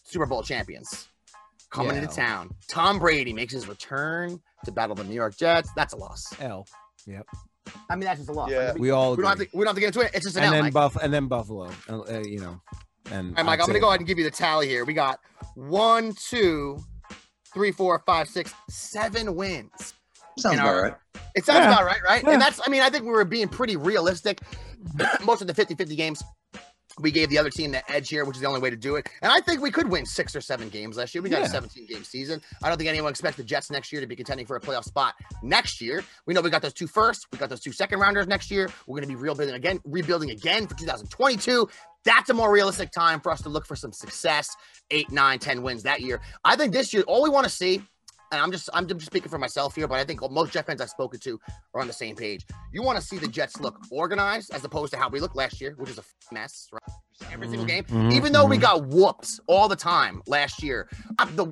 [0.03, 1.07] Super Bowl champions
[1.69, 2.01] coming Yeah.
[2.03, 5.69] into town, Tom Brady makes his return to battle the New York Jets.
[5.75, 6.33] That's a loss.
[6.39, 6.67] L.
[7.07, 7.25] Yep.
[7.89, 8.49] I mean, that's just a loss.
[8.51, 8.67] Yeah.
[8.69, 9.57] Like, we, We all we don't have to.
[9.57, 10.11] We don't have to get into it.
[10.13, 10.51] It's just an and L.
[10.53, 10.73] then Mike.
[10.73, 11.71] Buff and then Buffalo.
[11.89, 12.59] Uh, you know,
[13.11, 14.83] and All right, Mike, I'd I'm gonna go ahead and give you the tally here.
[14.85, 15.19] We got
[15.55, 16.79] one, two,
[17.53, 19.93] three, four, five, six, seven wins.
[20.37, 20.93] Sounds in about right.
[21.35, 21.71] It sounds Yeah.
[21.73, 22.23] about right, right?
[22.23, 22.31] Yeah.
[22.31, 24.41] And that's, I mean, I think we were being pretty realistic.
[25.25, 26.23] Most of the 50 50 games,
[26.99, 28.95] we gave the other team the edge here, which is the only way to do
[28.95, 29.07] it.
[29.21, 31.21] And I think we could win six or seven games last year.
[31.21, 31.45] We got Yeah.
[31.47, 32.41] a 17 game season.
[32.63, 34.83] I don't think anyone expects the Jets next year to be contending for a playoff
[34.83, 36.03] spot next year.
[36.25, 38.69] We know we got those two first, we got those two second rounders next year.
[38.87, 41.67] We're going to be rebuilding again, rebuilding again for 2022.
[42.03, 44.49] That's a more realistic time for us to look for some success,
[44.89, 46.19] eight, nine, 10 wins that year.
[46.43, 47.83] I think this year, all we want to see
[48.31, 50.81] and I'm just I'm just speaking for myself here, but I think most Jet fans
[50.81, 51.39] I've spoken to
[51.73, 52.45] are on the same page.
[52.71, 55.59] You want to see the Jets look organized as opposed to how we looked last
[55.61, 56.03] year, which is a
[56.33, 56.81] mess, right?
[57.31, 58.61] Every single game, Mhm, even though we mhm.
[58.61, 60.89] got whoops all the time last year.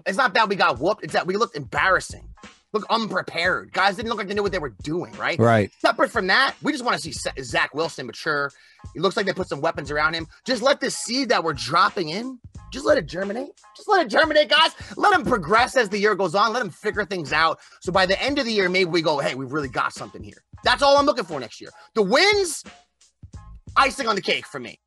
[0.05, 2.27] It's not that we got whooped; it's that we looked embarrassing,
[2.73, 3.71] look unprepared.
[3.71, 5.39] Guys didn't look like they knew what they were doing, right?
[5.39, 5.71] Right.
[5.79, 8.51] Separate from that, we just want to see Zach Wilson mature.
[8.95, 10.27] It looks like they put some weapons around him.
[10.45, 12.39] Just let this seed that we're dropping in,
[12.71, 13.49] just let it germinate.
[13.75, 14.71] Just let it germinate, guys.
[14.95, 16.53] Let him progress as the year goes on.
[16.53, 17.59] Let him figure things out.
[17.81, 20.23] So by the end of the year, maybe we go, hey, we've really got something
[20.23, 20.43] here.
[20.63, 21.71] That's all I'm looking for next year.
[21.95, 22.63] The wins,
[23.75, 24.79] icing on the cake for me.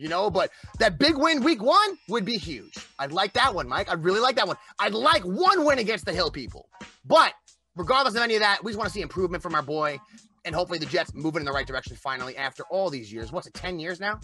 [0.00, 2.74] You know, but that big win week one would be huge.
[2.98, 3.90] I'd like that one, Mike.
[3.90, 4.56] I'd really like that one.
[4.78, 6.70] I'd like one win against the Hill people.
[7.04, 7.34] But
[7.76, 9.98] regardless of any of that, we just want to see improvement from our boy.
[10.46, 13.30] And hopefully the Jets moving in the right direction finally after all these years.
[13.30, 14.18] What's it, 10 years now?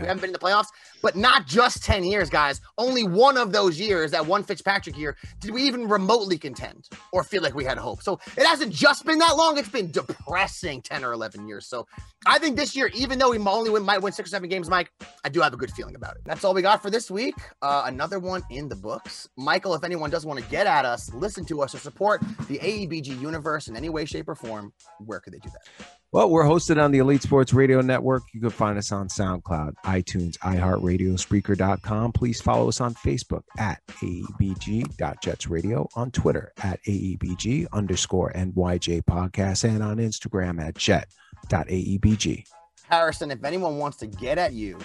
[0.00, 0.68] We haven't been in the playoffs,
[1.02, 2.60] but not just 10 years, guys.
[2.76, 7.22] Only one of those years, that one Fitzpatrick year, did we even remotely contend or
[7.24, 8.02] feel like we had hope.
[8.02, 9.56] So it hasn't just been that long.
[9.58, 11.66] It's been depressing 10 or 11 years.
[11.66, 11.86] So
[12.26, 14.68] I think this year, even though we only win, might win six or seven games,
[14.68, 14.90] Mike,
[15.24, 16.22] I do have a good feeling about it.
[16.24, 17.34] That's all we got for this week.
[17.62, 19.28] Uh, another one in the books.
[19.36, 22.58] Michael, if anyone does want to get at us, listen to us, or support the
[22.58, 24.72] AEBG universe in any way, shape, or form,
[25.04, 25.86] where could they do that?
[26.10, 28.22] Well, we're hosted on the Elite Sports Radio Network.
[28.32, 32.12] You can find us on SoundCloud, iTunes, iHeartRadio, Spreaker.com.
[32.12, 39.82] Please follow us on Facebook at AEBG.JetsRadio, on Twitter at AEBG underscore NYJ podcast, and
[39.82, 42.46] on Instagram at jet.aebg.
[42.88, 44.78] Harrison, if anyone wants to get at you,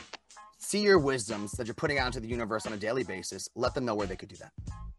[0.57, 3.74] see your wisdoms that you're putting out into the universe on a daily basis, let
[3.74, 4.51] them know where they could do that.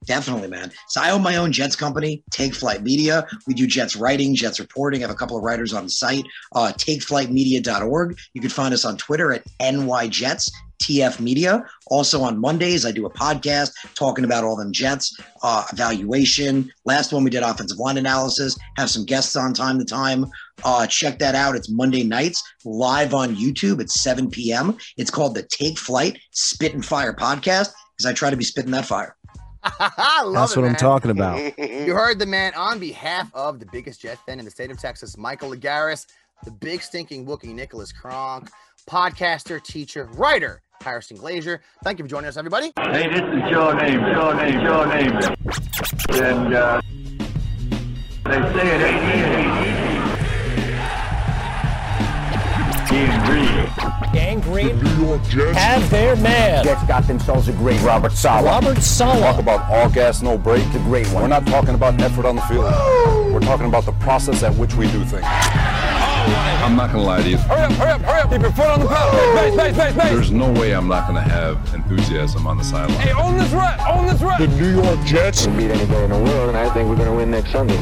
[0.07, 0.71] Definitely, man.
[0.89, 3.27] So I own my own Jets company, Take Flight Media.
[3.47, 5.01] We do Jets writing, Jets reporting.
[5.01, 6.25] I have a couple of writers on the site,
[6.55, 8.19] uh, takeflightmedia.org.
[8.35, 10.51] You can find us on Twitter at NYJets.
[10.83, 11.65] TF Media.
[11.87, 16.71] Also on Mondays, I do a podcast talking about all them Jets, uh, evaluation.
[16.85, 18.59] Last one we did offensive line analysis.
[18.77, 20.27] Have some guests on time to time.
[20.63, 21.57] Uh, check that out.
[21.57, 24.77] It's Monday nights live on YouTube at 7 p.m.
[24.99, 28.73] It's called the Take Flight Spit and Fire podcast because I try to be spitting
[28.73, 29.17] that fire.
[29.81, 31.41] I love That's it, what I'm talking about.
[31.59, 34.79] You heard the man on behalf of the biggest Jet fan in the state of
[34.79, 36.07] Texas, Michael Lagaris,
[36.45, 38.51] the big stinking Wookie Nicholas Kronk,
[38.89, 41.62] podcaster, teacher, writer, Harrison Glazier.
[41.83, 42.73] Thank you for joining us, everybody.
[42.77, 45.17] Hey, this is Joe Name, Joe Name, Joe Name.
[46.23, 46.81] And uh,
[48.25, 49.43] they say it ain't easy.
[52.95, 54.12] Ian Reed.
[54.12, 54.78] Gang Green
[55.55, 56.62] have their man.
[56.64, 58.45] Jets got themselves a great Robert Saleh.
[58.45, 59.20] Robert Saleh.
[59.20, 60.70] Talk about all gas, no brake.
[60.72, 61.22] The great one.
[61.22, 62.64] We're not talking about effort on the field.
[63.32, 65.24] We're talking about the process at which we do things.
[65.26, 67.36] I'm not gonna lie to you.
[67.36, 68.30] Hurry up, hurry up, hurry up.
[68.30, 69.34] Keep your foot on the pedal.
[69.34, 70.12] Base, base, base, base.
[70.12, 72.99] There's no way I'm not gonna have enthusiasm on the sideline.
[73.01, 74.38] Hey, own this rep, own this rep.
[74.38, 77.11] The New York Jets can beat anybody in the world, and I think we're going
[77.11, 77.76] to win next Sunday.